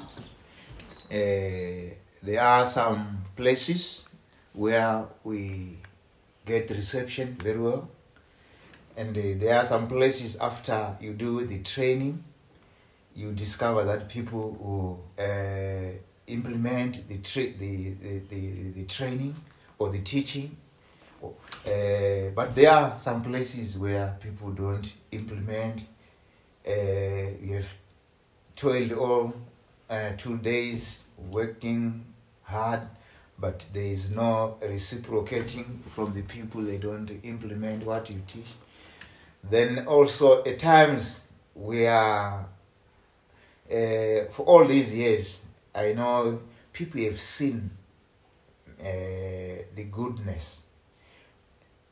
Uh, 1.12 1.94
there 2.26 2.42
are 2.42 2.66
some 2.66 3.24
places 3.36 4.06
where 4.54 5.06
we 5.24 5.78
get 6.46 6.70
reception 6.70 7.38
very 7.42 7.60
well, 7.60 7.90
and 8.98 9.18
uh, 9.18 9.22
there 9.38 9.60
are 9.60 9.66
some 9.66 9.88
places 9.88 10.38
after 10.38 10.98
you 11.02 11.14
do 11.14 11.46
the 11.46 11.62
training, 11.64 12.24
you 13.16 13.32
discover 13.32 13.84
that 13.84 14.10
people 14.10 14.58
who 14.62 15.24
uh, 15.24 15.98
implement 16.28 17.08
the, 17.10 17.18
tra- 17.20 17.58
the, 17.60 17.94
the, 17.94 18.22
the, 18.30 18.72
the 18.72 18.84
training 18.86 19.36
or 19.78 19.90
the 19.90 20.00
teaching 20.02 20.56
uh, 21.24 22.30
but 22.36 22.54
there 22.56 22.72
are 22.72 23.00
some 23.00 23.24
places 23.24 23.78
where 23.78 24.18
people 24.22 24.52
don't 24.52 24.92
implement. 25.12 25.86
Uh, 26.68 26.72
you 27.42 27.54
have 27.56 27.74
toiled 28.56 28.94
all 28.94 29.34
uh, 29.90 30.12
two 30.18 30.38
days 30.38 31.06
working 31.30 32.06
hard, 32.44 32.82
but 33.40 33.66
there 33.74 33.84
is 33.84 34.12
no 34.12 34.58
reciprocating 34.62 35.82
from 35.90 36.14
the 36.14 36.22
people. 36.24 36.62
They 36.62 36.78
don't 36.78 37.10
implement 37.24 37.86
what 37.86 38.10
you 38.10 38.22
teach. 38.28 38.48
Then 39.50 39.86
also 39.88 40.44
at 40.44 40.60
times 40.60 41.22
we 41.56 41.86
are, 41.86 42.48
uh, 43.72 44.26
for 44.32 44.44
all 44.46 44.66
these 44.66 44.94
years, 44.94 45.42
I 45.74 45.94
know 45.94 46.40
people 46.72 47.02
have 47.02 47.20
seen 47.20 47.70
uh, 48.80 48.84
the 49.76 49.88
goodness 49.92 50.64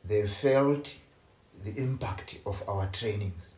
they 0.04 0.26
felt 0.28 0.96
the 1.64 1.78
impact 1.78 2.40
of 2.46 2.64
our 2.68 2.88
trainings, 2.88 3.54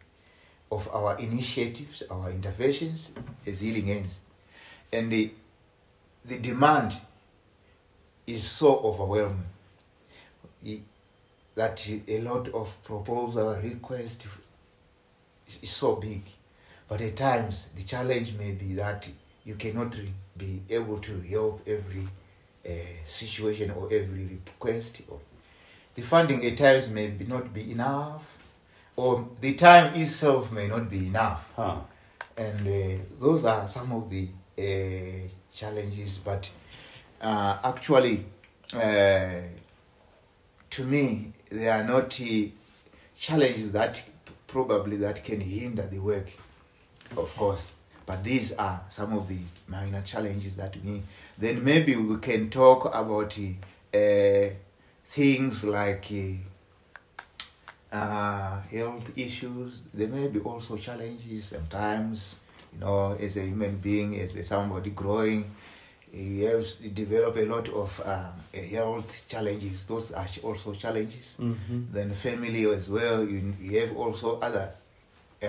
of 0.71 0.89
our 0.93 1.17
initiatives, 1.17 2.03
our 2.11 2.29
interventions 2.31 3.13
as 3.47 3.61
healing 3.61 3.87
hands. 3.87 4.19
And 4.91 5.11
the, 5.11 5.31
the 6.25 6.37
demand 6.39 6.95
is 8.27 8.43
so 8.43 8.79
overwhelming 8.79 9.47
that 11.55 11.89
a 12.07 12.19
lot 12.21 12.49
of 12.49 12.83
proposal 12.83 13.55
request 13.63 14.25
is 15.61 15.69
so 15.69 15.95
big. 15.95 16.23
But 16.87 17.01
at 17.01 17.15
times 17.15 17.67
the 17.75 17.83
challenge 17.83 18.33
may 18.33 18.51
be 18.51 18.73
that 18.73 19.07
you 19.45 19.55
cannot 19.55 19.95
be 20.37 20.61
able 20.69 20.99
to 20.99 21.21
help 21.21 21.61
every 21.67 22.07
uh, 22.67 22.71
situation 23.05 23.71
or 23.71 23.85
every 23.91 24.25
request 24.25 25.01
or 25.09 25.19
the 25.95 26.01
funding 26.01 26.45
at 26.45 26.57
times 26.57 26.89
may 26.89 27.07
be 27.07 27.25
not 27.25 27.53
be 27.53 27.71
enough, 27.71 28.39
or 28.95 29.27
the 29.41 29.53
time 29.53 29.93
itself 29.95 30.51
may 30.51 30.67
not 30.67 30.89
be 30.89 31.07
enough. 31.07 31.51
Huh. 31.55 31.77
And 32.35 32.67
uh, 32.67 33.03
those 33.19 33.45
are 33.45 33.67
some 33.67 33.91
of 33.91 34.09
the 34.09 34.27
uh, 34.57 35.27
challenges, 35.53 36.17
but 36.17 36.49
uh, 37.21 37.59
actually, 37.63 38.25
uh, 38.75 39.41
to 40.71 40.83
me, 40.83 41.33
they 41.49 41.69
are 41.69 41.83
not 41.83 42.19
uh, 42.19 42.25
challenges 43.15 43.71
that 43.71 44.03
probably 44.47 44.97
that 44.97 45.23
can 45.23 45.39
hinder 45.39 45.85
the 45.85 45.99
work, 45.99 46.31
of 47.17 47.35
course. 47.35 47.71
But 48.05 48.23
these 48.23 48.51
are 48.53 48.81
some 48.89 49.13
of 49.13 49.29
the 49.29 49.39
minor 49.67 50.01
challenges 50.01 50.57
that 50.57 50.75
we. 50.83 51.03
Then 51.37 51.63
maybe 51.63 51.95
we 51.95 52.17
can 52.17 52.49
talk 52.49 52.85
about 52.93 53.37
uh, 53.93 54.49
things 55.05 55.63
like 55.63 56.07
uh, 56.11 57.95
uh, 57.95 58.61
health 58.61 59.17
issues. 59.17 59.83
There 59.93 60.09
may 60.09 60.27
be 60.27 60.39
also 60.41 60.77
challenges 60.77 61.45
sometimes. 61.45 62.37
You 62.73 62.79
know, 62.79 63.15
as 63.19 63.37
a 63.37 63.43
human 63.43 63.77
being, 63.77 64.19
as 64.19 64.35
a 64.35 64.43
somebody 64.43 64.89
growing, 64.89 65.49
you 66.11 66.45
have 66.47 66.67
to 66.67 66.89
develop 66.89 67.37
a 67.37 67.45
lot 67.45 67.69
of 67.69 68.01
um, 68.05 68.61
health 68.69 69.25
challenges. 69.29 69.85
Those 69.85 70.11
are 70.11 70.27
also 70.43 70.73
challenges. 70.73 71.37
Mm-hmm. 71.39 71.83
Then 71.91 72.11
family 72.13 72.65
as 72.65 72.89
well. 72.89 73.23
You, 73.23 73.53
you 73.61 73.79
have 73.79 73.95
also 73.95 74.39
other 74.39 74.73
uh, 75.41 75.47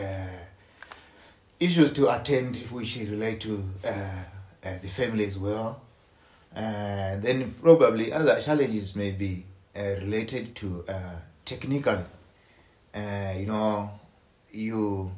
issues 1.60 1.92
to 1.92 2.08
attend 2.14 2.56
which 2.70 2.96
relate 2.96 3.40
to 3.40 3.64
uh, 3.84 3.88
uh, 3.88 4.78
the 4.82 4.88
family 4.88 5.24
as 5.26 5.38
well. 5.38 5.80
Uh, 6.54 7.16
then 7.16 7.54
probably 7.60 8.12
other 8.12 8.40
challenges 8.40 8.94
may 8.94 9.10
be 9.10 9.44
related 9.74 10.54
to 10.54 10.84
technical. 11.44 11.98
You 12.94 13.46
know, 13.46 13.90
you 14.52 15.10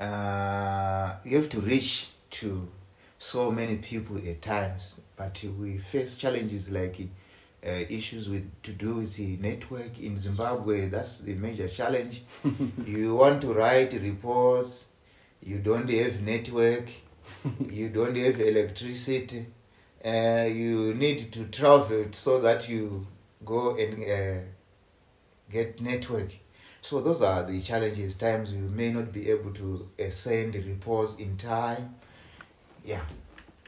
uh, 0.00 1.16
you 1.24 1.36
have 1.36 1.48
to 1.50 1.60
reach 1.60 2.08
to 2.30 2.68
so 3.18 3.50
many 3.50 3.76
people 3.76 4.16
at 4.16 4.40
times, 4.40 5.00
but 5.16 5.42
we 5.58 5.78
face 5.78 6.14
challenges 6.14 6.70
like 6.70 7.00
uh, 7.66 7.70
issues 7.70 8.28
with 8.28 8.46
to 8.62 8.72
do 8.72 8.96
with 8.96 9.16
the 9.16 9.36
network 9.36 9.98
in 9.98 10.16
Zimbabwe. 10.16 10.88
That's 10.88 11.20
the 11.20 11.34
major 11.34 11.68
challenge. 11.68 12.22
you 12.86 13.14
want 13.16 13.42
to 13.42 13.52
write 13.52 13.92
reports, 13.94 14.86
you 15.42 15.58
don't 15.58 15.90
have 15.90 16.22
network, 16.22 16.88
you 17.70 17.88
don't 17.88 18.16
have 18.16 18.40
electricity. 18.40 19.46
Uh, 20.04 20.46
you 20.48 20.94
need 20.94 21.32
to 21.32 21.44
travel 21.46 22.06
so 22.12 22.40
that 22.40 22.68
you 22.68 23.06
go 23.44 23.76
and 23.76 24.04
uh, 24.04 24.44
get 25.50 25.80
network. 25.80 26.30
So 26.82 27.00
those 27.00 27.20
are 27.22 27.42
the 27.42 27.60
challenges. 27.60 28.16
Times 28.16 28.52
you 28.52 28.60
may 28.60 28.92
not 28.92 29.12
be 29.12 29.28
able 29.30 29.52
to 29.54 29.86
uh, 29.98 30.10
send 30.10 30.54
the 30.54 30.62
reports 30.62 31.16
in 31.16 31.36
time. 31.36 31.96
Yeah. 32.84 33.02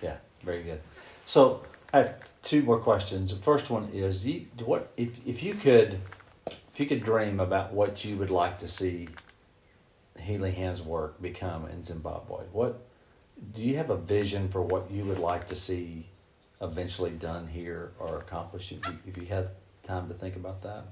Yeah, 0.01 0.17
very 0.45 0.63
good. 0.63 0.81
So 1.27 1.63
I 1.93 1.99
have 1.99 2.15
two 2.43 2.63
more 2.63 2.79
questions. 2.79 3.35
The 3.35 3.43
first 3.43 3.71
one 3.71 3.89
is, 3.93 4.25
you, 4.25 4.47
what 4.65 4.93
if 4.97 5.27
if 5.27 5.43
you 5.43 5.55
could 5.55 5.99
if 6.47 6.79
you 6.79 6.87
could 6.87 7.03
dream 7.03 7.41
about 7.41 7.73
what 7.73 8.05
you 8.05 8.17
would 8.17 8.31
like 8.31 8.59
to 8.59 8.69
see 8.69 9.09
Healing 10.19 10.55
Hands 10.55 10.81
work 10.83 11.21
become 11.21 11.67
in 11.67 11.83
Zimbabwe, 11.83 12.45
what 12.53 12.87
do 13.55 13.63
you 13.63 13.77
have 13.77 13.91
a 13.91 13.97
vision 13.97 14.49
for 14.49 14.63
what 14.63 14.91
you 14.91 15.05
would 15.05 15.19
like 15.19 15.47
to 15.47 15.57
see 15.57 16.07
eventually 16.61 17.11
done 17.11 17.49
here 17.49 17.93
or 17.99 18.19
accomplished? 18.19 18.71
If 18.73 18.87
you, 18.87 18.99
if 19.07 19.17
you 19.17 19.25
had 19.25 19.49
time 19.83 20.09
to 20.09 20.15
think 20.15 20.37
about 20.37 20.63
that. 20.63 20.85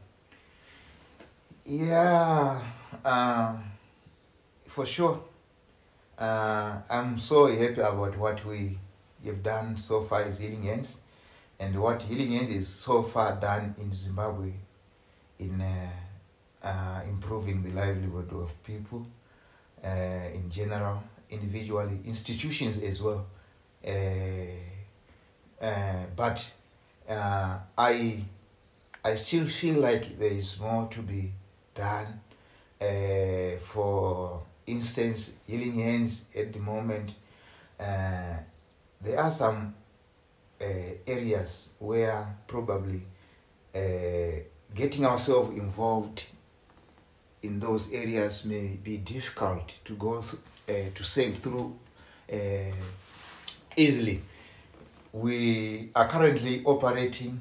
Yeah, 1.64 2.60
uh, 3.04 3.58
for 4.66 4.86
sure. 4.86 5.22
Uh, 6.18 6.80
I'm 6.90 7.18
so 7.18 7.46
happy 7.46 7.80
about 7.80 8.16
what 8.16 8.44
we 8.44 8.78
have 9.26 9.42
done 9.42 9.76
so 9.76 10.02
far 10.02 10.22
is 10.22 10.38
Healing 10.38 10.62
Hands 10.62 10.96
and 11.60 11.80
what 11.80 12.02
Healing 12.02 12.32
Hands 12.32 12.50
is 12.50 12.68
so 12.68 13.02
far 13.02 13.36
done 13.36 13.74
in 13.78 13.94
Zimbabwe 13.94 14.52
in 15.38 15.60
uh, 15.60 16.66
uh, 16.66 17.00
improving 17.08 17.62
the 17.62 17.70
livelihood 17.70 18.32
of 18.32 18.62
people 18.64 19.06
uh, 19.84 19.88
in 20.34 20.50
general, 20.50 21.02
individually, 21.30 22.00
institutions 22.06 22.78
as 22.82 23.02
well. 23.02 23.26
Uh, 23.86 23.90
uh, 25.62 26.04
but 26.16 26.50
uh, 27.08 27.58
I, 27.76 28.22
I 29.04 29.14
still 29.14 29.46
feel 29.46 29.80
like 29.80 30.18
there 30.18 30.30
is 30.32 30.58
more 30.58 30.88
to 30.90 31.00
be 31.02 31.32
done. 31.74 32.20
For 33.60 34.42
instance, 34.66 35.34
healing 35.46 35.74
hands 35.80 36.24
at 36.36 36.52
the 36.52 36.58
moment, 36.60 37.14
there 39.00 39.18
are 39.20 39.30
some 39.30 39.74
uh, 40.60 40.64
areas 41.06 41.68
where 41.78 42.36
probably 42.46 43.02
uh, 43.74 43.78
getting 44.74 45.04
ourselves 45.06 45.56
involved 45.56 46.24
in 47.42 47.60
those 47.60 47.92
areas 47.92 48.44
may 48.44 48.78
be 48.82 48.96
difficult 48.98 49.76
to 49.84 49.94
go 49.94 50.20
th- 50.22 50.42
uh, 50.68 50.90
to 50.94 51.04
sail 51.04 51.30
through 51.32 51.74
easily. 53.76 54.20
We 55.12 55.90
are 55.94 56.08
currently 56.08 56.62
operating 56.64 57.40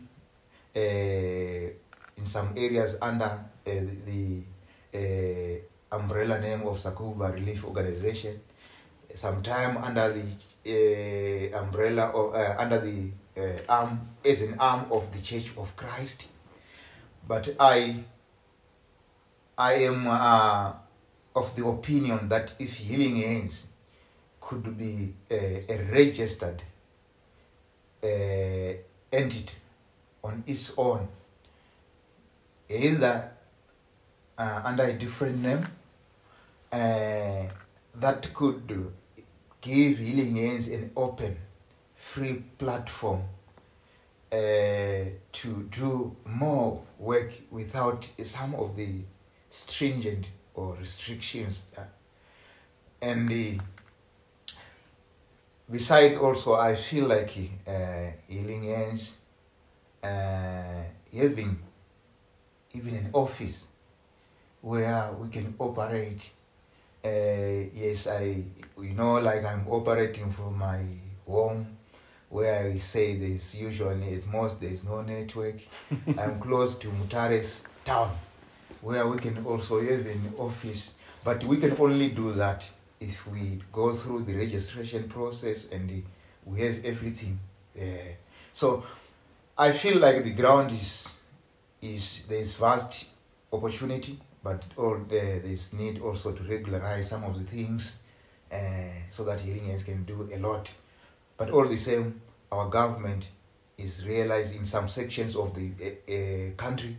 in 0.75 2.25
some 2.25 2.53
areas 2.55 2.97
under 3.01 3.43
the, 3.65 4.43
umbrella 5.91 6.39
name 6.39 6.61
of 6.67 6.77
Sakubva 6.79 7.33
Relief 7.33 7.63
Organization, 7.65 8.39
sometime 9.17 9.77
under 9.77 10.13
the 10.13 11.51
uh, 11.53 11.59
umbrella 11.59 12.11
of 12.13 12.35
uh, 12.35 12.55
under 12.59 12.79
the 12.79 13.09
uh, 13.37 13.57
arm 13.67 14.07
as 14.23 14.41
an 14.43 14.55
arm 14.59 14.85
of 14.91 15.11
the 15.11 15.19
Church 15.21 15.51
of 15.57 15.75
Christ. 15.75 16.27
But 17.27 17.55
I 17.59 18.03
I 19.57 19.73
am 19.73 20.05
uh, 20.07 20.73
of 21.35 21.55
the 21.55 21.65
opinion 21.65 22.29
that 22.29 22.53
if 22.59 22.75
Healing 22.77 23.17
Hands 23.17 23.63
could 24.39 24.77
be 24.77 25.13
a, 25.31 25.65
registered 25.91 26.61
entity 29.11 29.55
on 30.23 30.43
its 30.47 30.73
own, 30.77 31.07
either 32.69 33.31
uh, 34.37 34.61
under 34.63 34.83
a 34.83 34.93
different 34.93 35.41
name, 35.41 35.67
uh, 36.71 37.43
that 37.95 38.33
could 38.33 38.93
give 39.61 39.97
Healing 39.97 40.35
Hands 40.35 40.67
an 40.67 40.91
open, 40.95 41.37
free 41.95 42.43
platform 42.57 43.23
uh, 44.31 44.35
to 45.31 45.69
do 45.71 46.15
more 46.25 46.83
work 46.99 47.33
without 47.51 48.09
some 48.23 48.55
of 48.55 48.75
the 48.75 49.01
stringent 49.49 50.29
or 50.53 50.75
restrictions. 50.75 51.63
And 53.01 53.31
uh, 53.31 53.63
beside 55.69 56.17
also, 56.17 56.55
I 56.55 56.75
feel 56.75 57.05
like 57.07 57.31
uh, 57.67 58.11
Healing 58.27 58.63
Hands 58.63 59.13
uh, 60.03 60.83
having 61.15 61.59
even 62.73 62.95
an 62.95 63.09
office 63.13 63.67
where 64.61 65.11
we 65.19 65.29
can 65.29 65.55
operate. 65.59 66.31
Uh, 67.07 67.69
yes, 67.73 68.07
I, 68.07 68.43
you 68.81 68.93
know, 68.93 69.19
like 69.21 69.45
I'm 69.45 69.65
operating 69.69 70.29
from 70.31 70.57
my 70.57 70.81
home 71.25 71.77
where 72.29 72.65
I 72.65 72.77
say 72.79 73.15
there's 73.15 73.55
usually 73.55 74.15
at 74.15 74.27
most 74.27 74.59
there's 74.59 74.83
no 74.83 75.01
network. 75.01 75.55
I'm 76.19 76.39
close 76.39 76.75
to 76.79 76.87
Mutare's 76.89 77.63
town 77.85 78.11
where 78.81 79.07
we 79.07 79.17
can 79.19 79.45
also 79.45 79.79
have 79.79 80.05
an 80.05 80.33
office, 80.37 80.95
but 81.23 81.43
we 81.45 81.57
can 81.57 81.75
only 81.79 82.09
do 82.09 82.33
that 82.33 82.69
if 82.99 83.25
we 83.27 83.61
go 83.71 83.93
through 83.95 84.23
the 84.23 84.35
registration 84.35 85.07
process 85.07 85.71
and 85.71 85.89
the, 85.89 86.03
we 86.45 86.59
have 86.61 86.83
everything 86.83 87.39
there. 87.73 88.17
So 88.53 88.83
I 89.57 89.71
feel 89.71 89.97
like 89.99 90.23
the 90.25 90.31
ground 90.33 90.71
is 90.71 91.13
is 91.81 92.23
there 92.27 92.41
is 92.41 92.55
vast 92.55 93.07
opportunity, 93.53 94.19
but 94.47 94.63
all 94.77 94.97
there 95.09 95.41
is 95.43 95.73
need 95.73 96.01
also 96.01 96.31
to 96.31 96.41
regularize 96.43 97.09
some 97.09 97.23
of 97.25 97.37
the 97.37 97.43
things 97.43 97.97
uh, 98.49 98.57
so 99.11 99.25
that 99.25 99.41
healing 99.41 99.77
can 99.83 100.05
do 100.05 100.29
a 100.33 100.37
lot. 100.39 100.71
But 101.35 101.49
all 101.49 101.67
the 101.67 101.75
same, 101.75 102.21
our 102.49 102.69
government 102.69 103.27
is 103.77 104.05
realizing 104.05 104.63
some 104.63 104.87
sections 104.87 105.35
of 105.35 105.53
the 105.53 105.67
uh, 105.67 106.55
country 106.55 106.95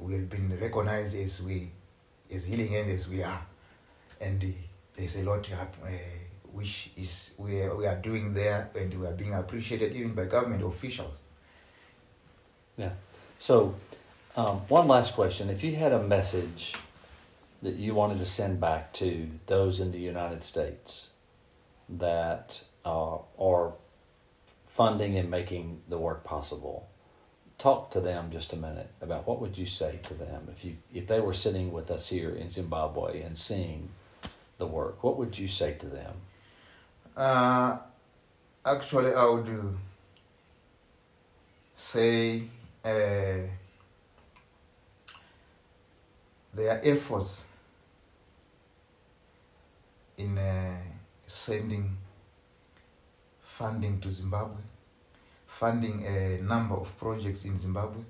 we 0.00 0.14
have 0.14 0.28
been 0.30 0.58
recognized 0.60 1.16
as 1.16 1.42
we 1.42 1.68
as 2.34 2.46
healing 2.46 2.72
hands 2.72 2.90
as 2.90 3.08
we 3.08 3.22
are, 3.22 3.46
and 4.20 4.42
there's 4.96 5.16
a 5.16 5.22
lot 5.22 5.48
which 6.52 6.90
is 6.96 7.32
we 7.38 7.60
are, 7.62 7.76
we 7.76 7.86
are 7.86 7.96
doing 7.96 8.34
there, 8.34 8.68
and 8.74 8.98
we 8.98 9.06
are 9.06 9.14
being 9.14 9.34
appreciated 9.34 9.94
even 9.94 10.12
by 10.12 10.24
government 10.24 10.64
officials. 10.64 11.14
Yeah. 12.76 12.90
So, 13.38 13.74
um, 14.36 14.58
one 14.68 14.88
last 14.88 15.14
question: 15.14 15.50
If 15.50 15.62
you 15.62 15.74
had 15.74 15.92
a 15.92 16.02
message 16.02 16.74
that 17.62 17.76
you 17.76 17.94
wanted 17.94 18.18
to 18.18 18.24
send 18.24 18.60
back 18.60 18.92
to 18.94 19.28
those 19.46 19.78
in 19.78 19.92
the 19.92 20.00
United 20.00 20.42
States 20.42 21.10
that 21.88 22.62
uh, 22.84 23.18
are 23.38 23.72
funding 24.66 25.16
and 25.16 25.30
making 25.30 25.82
the 25.88 25.98
work 25.98 26.24
possible, 26.24 26.88
talk 27.58 27.90
to 27.92 28.00
them 28.00 28.30
just 28.32 28.52
a 28.52 28.56
minute 28.56 28.88
about 29.00 29.28
what 29.28 29.40
would 29.40 29.56
you 29.56 29.66
say 29.66 30.00
to 30.02 30.14
them 30.14 30.48
if 30.50 30.64
you 30.64 30.76
if 30.92 31.06
they 31.06 31.20
were 31.20 31.34
sitting 31.34 31.72
with 31.72 31.90
us 31.90 32.08
here 32.08 32.30
in 32.30 32.48
Zimbabwe 32.48 33.22
and 33.22 33.36
seeing 33.36 33.88
the 34.58 34.66
work. 34.66 35.02
What 35.04 35.16
would 35.18 35.38
you 35.38 35.48
say 35.48 35.74
to 35.74 35.86
them? 35.86 36.14
Uh, 37.16 37.78
actually, 38.64 39.12
I 39.14 39.24
would 39.28 39.76
say 41.76 42.44
uh, 42.84 43.46
their 46.52 46.80
efforts 46.84 47.44
in 50.18 50.36
uh, 50.36 50.76
sending 51.26 51.96
funding 53.40 54.00
to 54.00 54.10
Zimbabwe, 54.10 54.60
funding 55.46 56.04
a 56.06 56.38
number 56.42 56.74
of 56.74 56.96
projects 56.98 57.44
in 57.44 57.58
Zimbabwe, 57.58 58.02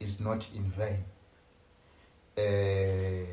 is 0.00 0.20
not 0.20 0.46
in 0.54 0.70
vain. 0.70 1.04
Uh, 2.36 3.26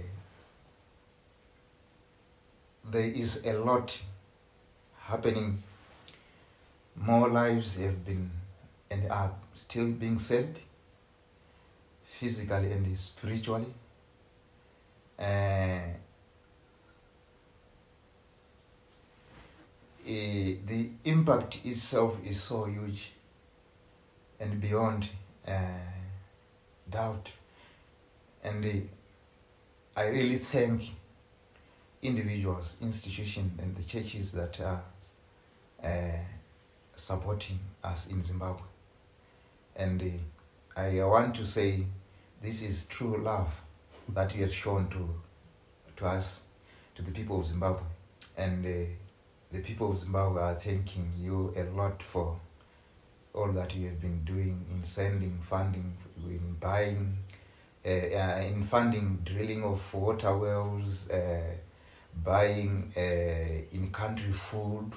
there 2.92 3.12
is 3.16 3.46
a 3.46 3.54
lot 3.54 4.00
happening. 4.98 5.62
More 6.96 7.30
lives 7.30 7.78
have 7.78 8.06
been 8.06 8.30
and 8.92 9.10
are 9.10 9.32
still 9.56 9.92
being 9.92 10.20
saved, 10.20 10.60
physically 12.04 12.72
and 12.72 12.98
spiritually. 12.98 13.74
Uh, 15.22 15.94
eh, 20.08 20.56
the 20.66 20.90
impact 21.06 21.64
itself 21.64 22.18
is 22.26 22.42
so 22.42 22.66
huge 22.66 23.12
and 24.40 24.60
beyond 24.60 25.08
uh, 25.48 25.52
doubt. 26.90 27.32
And 28.44 28.66
uh, 28.66 28.70
I 29.96 30.08
really 30.08 30.38
thank 30.38 30.90
individuals, 32.02 32.78
institutions, 32.82 33.60
and 33.62 33.76
the 33.76 33.84
churches 33.84 34.32
that 34.32 34.60
are 34.60 34.84
uh, 35.84 36.18
supporting 36.96 37.60
us 37.84 38.08
in 38.08 38.24
Zimbabwe. 38.24 38.66
And 39.76 40.20
I 40.76 41.04
want 41.04 41.36
to 41.36 41.46
say 41.46 41.86
this 42.42 42.64
is 42.64 42.88
true 42.88 43.18
love 43.18 43.61
that 44.14 44.36
you 44.36 44.42
have 44.42 44.54
shown 44.54 44.88
to, 44.90 45.10
to 45.98 46.06
us, 46.06 46.42
to 46.96 47.02
the 47.02 47.12
people 47.12 47.40
of 47.40 47.46
Zimbabwe. 47.46 47.84
And 48.38 48.66
uh, 48.66 48.90
the 49.52 49.62
people 49.62 49.92
of 49.92 49.98
Zimbabwe 49.98 50.42
are 50.42 50.56
thanking 50.56 51.12
you 51.18 51.54
a 51.58 51.64
lot 51.76 52.02
for 52.02 52.40
all 53.34 53.52
that 53.52 53.76
you 53.76 53.88
have 53.88 54.02
been 54.02 54.24
doing 54.24 54.66
in 54.72 54.84
sending 54.84 55.40
funding, 55.50 55.96
in 56.26 56.56
buying, 56.60 57.18
uh, 57.86 57.90
uh, 57.90 58.44
in 58.46 58.64
funding 58.64 59.20
drilling 59.24 59.64
of 59.64 59.94
water 59.94 60.38
wells, 60.38 61.10
uh, 61.10 61.56
buying 62.24 62.92
uh, 62.98 63.76
in 63.76 63.90
country 63.92 64.32
food, 64.32 64.92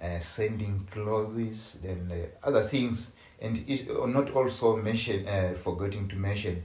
uh, 0.00 0.18
sending 0.20 0.86
clothes, 0.90 1.78
and 1.84 2.12
uh, 2.12 2.16
other 2.44 2.62
things. 2.62 3.12
And 3.40 3.64
it, 3.68 3.88
not 4.08 4.30
also 4.30 4.76
mention, 4.76 5.26
forgetting 5.56 6.08
to 6.08 6.16
mention 6.16 6.64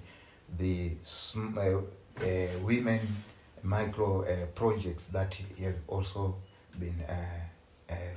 the 0.58 0.92
uh, 1.36 1.62
uh, 1.70 2.48
women 2.64 3.00
micro 3.64 4.24
uh, 4.24 4.46
projects 4.56 5.08
that 5.08 5.34
have 5.60 5.76
also 5.88 6.36
been 6.80 6.96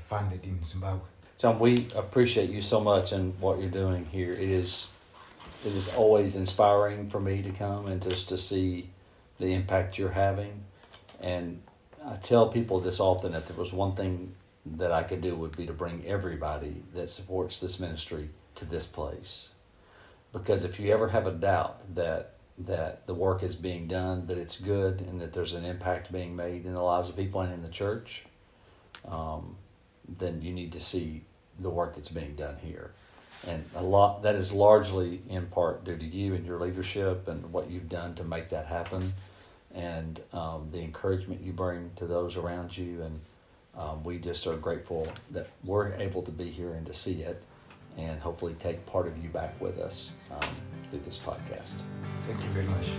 funded 0.03 0.45
in 0.45 0.63
Zimbabwe. 0.63 1.09
John, 1.39 1.59
we 1.59 1.89
appreciate 1.97 2.51
you 2.51 2.63
so 2.63 2.81
much 2.81 3.13
and 3.13 3.39
what 3.41 3.59
you're 3.59 3.69
doing 3.69 4.07
here. 4.07 4.33
It 4.33 4.41
is 4.41 4.89
it 5.65 5.73
is 5.73 5.89
always 5.89 6.37
inspiring 6.37 7.09
for 7.09 7.21
me 7.21 7.43
to 7.43 7.51
come 7.51 7.87
and 7.87 8.01
just 8.01 8.29
to 8.29 8.39
see 8.39 8.91
the 9.39 9.53
impact 9.53 9.99
you're 9.99 10.11
having. 10.11 10.65
And 11.21 11.63
I 12.05 12.17
tell 12.17 12.49
people 12.49 12.81
this 12.81 13.01
often 13.01 13.33
that 13.33 13.47
there 13.47 13.57
was 13.57 13.73
one 13.73 13.95
thing 13.95 14.35
that 14.67 14.93
I 14.93 15.03
could 15.03 15.21
do 15.21 15.35
would 15.37 15.57
be 15.57 15.67
to 15.67 15.73
bring 15.73 16.05
everybody 16.07 16.83
that 16.95 17.11
supports 17.11 17.61
this 17.61 17.81
ministry 17.81 18.31
to 18.57 18.65
this 18.65 18.87
place. 18.87 19.51
Because 20.35 20.65
if 20.65 20.79
you 20.81 20.93
ever 20.93 21.09
have 21.09 21.27
a 21.27 21.33
doubt 21.33 21.95
that 21.95 22.33
that 22.59 23.07
the 23.07 23.15
work 23.15 23.43
is 23.43 23.57
being 23.57 23.89
done, 23.89 24.27
that 24.27 24.39
it's 24.39 24.61
good, 24.61 25.01
and 25.01 25.21
that 25.21 25.33
there's 25.33 25.55
an 25.55 25.65
impact 25.65 26.13
being 26.13 26.37
made 26.37 26.67
in 26.67 26.75
the 26.75 26.83
lives 26.83 27.09
of 27.09 27.17
people 27.17 27.41
and 27.41 27.53
in 27.53 27.63
the 27.63 27.69
church, 27.69 28.27
um, 29.09 29.57
then 30.09 30.41
you 30.41 30.53
need 30.53 30.71
to 30.71 30.81
see 30.81 31.23
the 31.59 31.71
work 31.71 31.95
that's 31.95 32.09
being 32.09 32.35
done 32.37 32.57
here. 32.63 32.93
And 33.49 33.65
a 33.75 33.83
lot 33.83 34.23
that 34.23 34.35
is 34.35 34.53
largely 34.53 35.21
in 35.29 35.47
part 35.47 35.85
due 35.85 35.97
to 35.97 36.05
you 36.05 36.35
and 36.35 36.47
your 36.47 36.59
leadership 36.59 37.29
and 37.29 37.53
what 37.53 37.71
you've 37.71 37.89
done 37.89 38.15
to 38.17 38.25
make 38.25 38.49
that 38.51 38.67
happen, 38.67 39.13
and 39.75 40.21
um, 40.33 40.69
the 40.71 40.79
encouragement 40.79 41.43
you 41.43 41.53
bring 41.53 41.91
to 41.97 42.07
those 42.07 42.37
around 42.37 42.77
you. 42.77 43.03
And 43.03 43.21
um, 43.77 44.05
we 44.05 44.19
just 44.19 44.47
are 44.47 44.57
grateful 44.57 45.07
that 45.33 45.49
we're 45.65 45.93
able 45.95 46.23
to 46.23 46.31
be 46.31 46.51
here 46.51 46.75
and 46.75 46.87
to 46.87 46.95
see 46.95 47.23
it. 47.23 47.43
And 47.97 48.21
hopefully 48.21 48.55
take 48.59 48.85
part 48.87 49.07
of 49.07 49.17
you 49.19 49.29
back 49.29 49.59
with 49.61 49.79
us 49.79 50.13
um, 50.31 50.41
through 50.91 51.01
this 51.01 51.19
podcast. 51.19 51.83
Thank 52.27 52.43
you 52.43 52.51
very 52.51 52.67
much. 52.67 52.91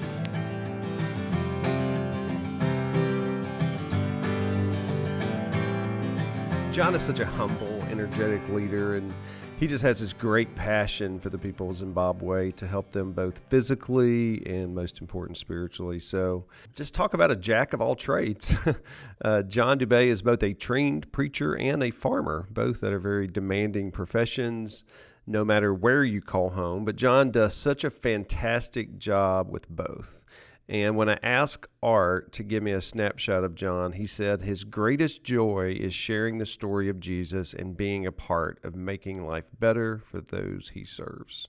John 6.71 6.93
is 6.93 7.01
such 7.01 7.21
a 7.21 7.25
humble, 7.25 7.81
energetic 7.83 8.47
leader, 8.49 8.95
and 8.95 9.13
he 9.59 9.67
just 9.67 9.83
has 9.83 10.01
this 10.01 10.11
great 10.11 10.53
passion 10.55 11.17
for 11.19 11.29
the 11.29 11.37
people 11.37 11.69
of 11.69 11.77
Zimbabwe 11.77 12.51
to 12.51 12.67
help 12.67 12.91
them 12.91 13.13
both 13.13 13.37
physically 13.37 14.45
and, 14.45 14.75
most 14.75 14.99
important, 14.99 15.37
spiritually. 15.37 15.99
So, 15.99 16.45
just 16.75 16.93
talk 16.93 17.13
about 17.13 17.31
a 17.31 17.35
jack 17.37 17.71
of 17.71 17.81
all 17.81 17.95
trades. 17.95 18.53
uh, 19.23 19.43
John 19.43 19.79
Dubay 19.79 20.07
is 20.07 20.21
both 20.21 20.43
a 20.43 20.53
trained 20.53 21.09
preacher 21.13 21.55
and 21.57 21.83
a 21.83 21.91
farmer, 21.91 22.47
both 22.51 22.81
that 22.81 22.91
are 22.91 22.99
very 22.99 23.27
demanding 23.27 23.91
professions. 23.91 24.83
No 25.27 25.43
matter 25.43 25.73
where 25.73 26.03
you 26.03 26.21
call 26.21 26.51
home, 26.51 26.85
but 26.85 26.95
John 26.95 27.31
does 27.31 27.55
such 27.55 27.83
a 27.83 27.89
fantastic 27.89 28.99
job 28.99 29.49
with 29.49 29.67
both. 29.67 30.23
And 30.67 30.95
when 30.95 31.09
I 31.09 31.19
asked 31.21 31.67
Art 31.83 32.31
to 32.33 32.43
give 32.43 32.63
me 32.63 32.71
a 32.71 32.81
snapshot 32.81 33.43
of 33.43 33.53
John, 33.53 33.91
he 33.91 34.07
said 34.07 34.41
his 34.41 34.63
greatest 34.63 35.23
joy 35.23 35.77
is 35.79 35.93
sharing 35.93 36.39
the 36.39 36.45
story 36.45 36.89
of 36.89 36.99
Jesus 36.99 37.53
and 37.53 37.77
being 37.77 38.05
a 38.05 38.11
part 38.11 38.59
of 38.63 38.75
making 38.75 39.27
life 39.27 39.47
better 39.59 40.01
for 40.09 40.21
those 40.21 40.71
he 40.73 40.83
serves. 40.83 41.47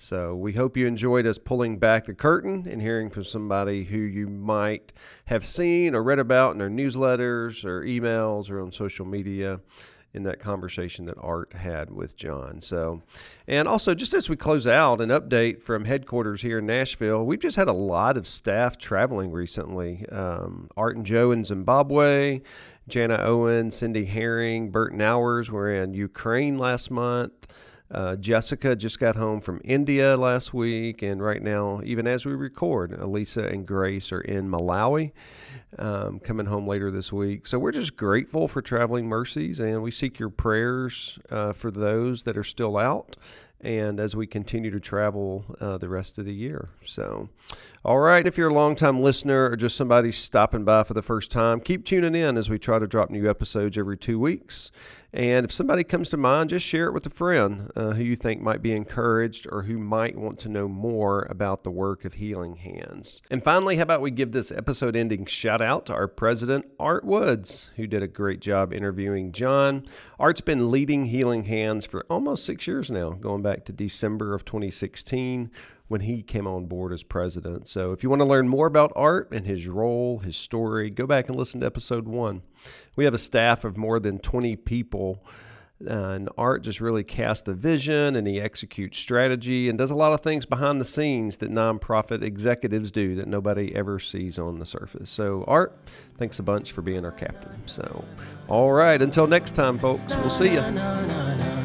So 0.00 0.34
we 0.36 0.52
hope 0.52 0.76
you 0.76 0.86
enjoyed 0.86 1.26
us 1.26 1.38
pulling 1.38 1.78
back 1.78 2.06
the 2.06 2.14
curtain 2.14 2.66
and 2.70 2.80
hearing 2.80 3.10
from 3.10 3.24
somebody 3.24 3.84
who 3.84 3.98
you 3.98 4.28
might 4.28 4.92
have 5.26 5.44
seen 5.44 5.94
or 5.94 6.02
read 6.02 6.20
about 6.20 6.54
in 6.54 6.62
our 6.62 6.70
newsletters 6.70 7.64
or 7.64 7.82
emails 7.82 8.48
or 8.48 8.62
on 8.62 8.70
social 8.70 9.04
media 9.04 9.60
in 10.14 10.22
that 10.24 10.40
conversation 10.40 11.04
that 11.06 11.16
Art 11.20 11.52
had 11.52 11.90
with 11.90 12.16
John. 12.16 12.60
So, 12.62 13.02
and 13.46 13.68
also 13.68 13.94
just 13.94 14.14
as 14.14 14.28
we 14.28 14.36
close 14.36 14.66
out, 14.66 15.00
an 15.00 15.10
update 15.10 15.62
from 15.62 15.84
headquarters 15.84 16.42
here 16.42 16.58
in 16.58 16.66
Nashville. 16.66 17.24
We've 17.24 17.38
just 17.38 17.56
had 17.56 17.68
a 17.68 17.72
lot 17.72 18.16
of 18.16 18.26
staff 18.26 18.78
traveling 18.78 19.30
recently. 19.30 20.06
Um, 20.10 20.68
Art 20.76 20.96
and 20.96 21.04
Joe 21.04 21.30
in 21.30 21.44
Zimbabwe, 21.44 22.40
Jana 22.88 23.18
Owen, 23.22 23.70
Cindy 23.70 24.06
Herring, 24.06 24.70
Burton 24.70 25.02
Hours 25.02 25.50
were 25.50 25.70
in 25.72 25.92
Ukraine 25.92 26.58
last 26.58 26.90
month. 26.90 27.46
Uh, 27.90 28.16
Jessica 28.16 28.76
just 28.76 28.98
got 28.98 29.16
home 29.16 29.40
from 29.40 29.60
India 29.64 30.16
last 30.16 30.52
week, 30.52 31.02
and 31.02 31.22
right 31.22 31.42
now, 31.42 31.80
even 31.84 32.06
as 32.06 32.26
we 32.26 32.32
record, 32.32 32.92
Elisa 32.92 33.44
and 33.44 33.66
Grace 33.66 34.12
are 34.12 34.20
in 34.20 34.50
Malawi, 34.50 35.12
um, 35.78 36.20
coming 36.20 36.46
home 36.46 36.66
later 36.66 36.90
this 36.90 37.12
week. 37.12 37.46
So 37.46 37.58
we're 37.58 37.72
just 37.72 37.96
grateful 37.96 38.46
for 38.46 38.60
traveling 38.60 39.06
mercies, 39.06 39.58
and 39.58 39.82
we 39.82 39.90
seek 39.90 40.18
your 40.18 40.28
prayers 40.28 41.18
uh, 41.30 41.54
for 41.54 41.70
those 41.70 42.24
that 42.24 42.36
are 42.36 42.44
still 42.44 42.76
out. 42.76 43.16
And 43.60 43.98
as 43.98 44.14
we 44.14 44.28
continue 44.28 44.70
to 44.70 44.78
travel 44.78 45.44
uh, 45.60 45.78
the 45.78 45.88
rest 45.88 46.16
of 46.18 46.24
the 46.24 46.32
year. 46.32 46.68
So, 46.84 47.28
all 47.84 47.98
right, 47.98 48.24
if 48.24 48.38
you're 48.38 48.50
a 48.50 48.54
longtime 48.54 49.02
listener 49.02 49.50
or 49.50 49.56
just 49.56 49.76
somebody 49.76 50.12
stopping 50.12 50.64
by 50.64 50.84
for 50.84 50.94
the 50.94 51.02
first 51.02 51.32
time, 51.32 51.58
keep 51.58 51.84
tuning 51.84 52.14
in 52.14 52.36
as 52.36 52.48
we 52.48 52.60
try 52.60 52.78
to 52.78 52.86
drop 52.86 53.10
new 53.10 53.28
episodes 53.28 53.76
every 53.76 53.96
two 53.96 54.20
weeks. 54.20 54.70
And 55.12 55.44
if 55.44 55.52
somebody 55.52 55.84
comes 55.84 56.10
to 56.10 56.16
mind, 56.18 56.50
just 56.50 56.66
share 56.66 56.86
it 56.86 56.92
with 56.92 57.06
a 57.06 57.10
friend 57.10 57.70
uh, 57.74 57.92
who 57.92 58.04
you 58.04 58.14
think 58.14 58.42
might 58.42 58.60
be 58.60 58.72
encouraged 58.72 59.46
or 59.50 59.62
who 59.62 59.78
might 59.78 60.16
want 60.18 60.38
to 60.40 60.50
know 60.50 60.68
more 60.68 61.26
about 61.30 61.64
the 61.64 61.70
work 61.70 62.04
of 62.04 62.14
Healing 62.14 62.56
Hands. 62.56 63.22
And 63.30 63.42
finally, 63.42 63.76
how 63.76 63.82
about 63.82 64.02
we 64.02 64.10
give 64.10 64.32
this 64.32 64.52
episode 64.52 64.96
ending 64.96 65.24
shout 65.24 65.62
out 65.62 65.86
to 65.86 65.94
our 65.94 66.08
president, 66.08 66.66
Art 66.78 67.04
Woods, 67.04 67.70
who 67.76 67.86
did 67.86 68.02
a 68.02 68.08
great 68.08 68.40
job 68.40 68.72
interviewing 68.72 69.32
John. 69.32 69.86
Art's 70.18 70.42
been 70.42 70.70
leading 70.70 71.06
Healing 71.06 71.44
Hands 71.44 71.84
for 71.86 72.04
almost 72.10 72.44
six 72.44 72.66
years 72.66 72.90
now, 72.90 73.10
going 73.10 73.40
back 73.40 73.64
to 73.66 73.72
December 73.72 74.34
of 74.34 74.44
2016 74.44 75.50
when 75.88 76.02
he 76.02 76.22
came 76.22 76.46
on 76.46 76.66
board 76.66 76.92
as 76.92 77.02
president. 77.02 77.66
So 77.66 77.92
if 77.92 78.02
you 78.02 78.10
want 78.10 78.20
to 78.20 78.26
learn 78.26 78.48
more 78.48 78.66
about 78.66 78.92
Art 78.94 79.30
and 79.32 79.46
his 79.46 79.66
role, 79.66 80.18
his 80.18 80.36
story, 80.36 80.90
go 80.90 81.06
back 81.06 81.28
and 81.28 81.36
listen 81.36 81.60
to 81.60 81.66
episode 81.66 82.06
one. 82.06 82.42
We 82.94 83.04
have 83.04 83.14
a 83.14 83.18
staff 83.18 83.64
of 83.64 83.76
more 83.76 83.98
than 83.98 84.18
20 84.18 84.56
people. 84.56 85.24
Uh, 85.80 86.10
and 86.10 86.28
Art 86.36 86.62
just 86.62 86.80
really 86.80 87.04
casts 87.04 87.42
the 87.42 87.54
vision 87.54 88.16
and 88.16 88.26
he 88.26 88.40
executes 88.40 88.98
strategy 88.98 89.68
and 89.68 89.78
does 89.78 89.92
a 89.92 89.94
lot 89.94 90.12
of 90.12 90.20
things 90.22 90.44
behind 90.44 90.80
the 90.80 90.84
scenes 90.84 91.36
that 91.36 91.50
nonprofit 91.50 92.20
executives 92.20 92.90
do 92.90 93.14
that 93.14 93.28
nobody 93.28 93.74
ever 93.76 94.00
sees 94.00 94.38
on 94.38 94.58
the 94.58 94.66
surface. 94.66 95.08
So, 95.08 95.44
Art, 95.46 95.78
thanks 96.18 96.40
a 96.40 96.42
bunch 96.42 96.72
for 96.72 96.82
being 96.82 97.04
our 97.04 97.12
captain. 97.12 97.62
So, 97.66 98.04
all 98.48 98.72
right, 98.72 99.00
until 99.00 99.28
next 99.28 99.52
time, 99.52 99.78
folks, 99.78 100.14
we'll 100.16 100.30
see 100.30 100.52
you. 100.52 101.57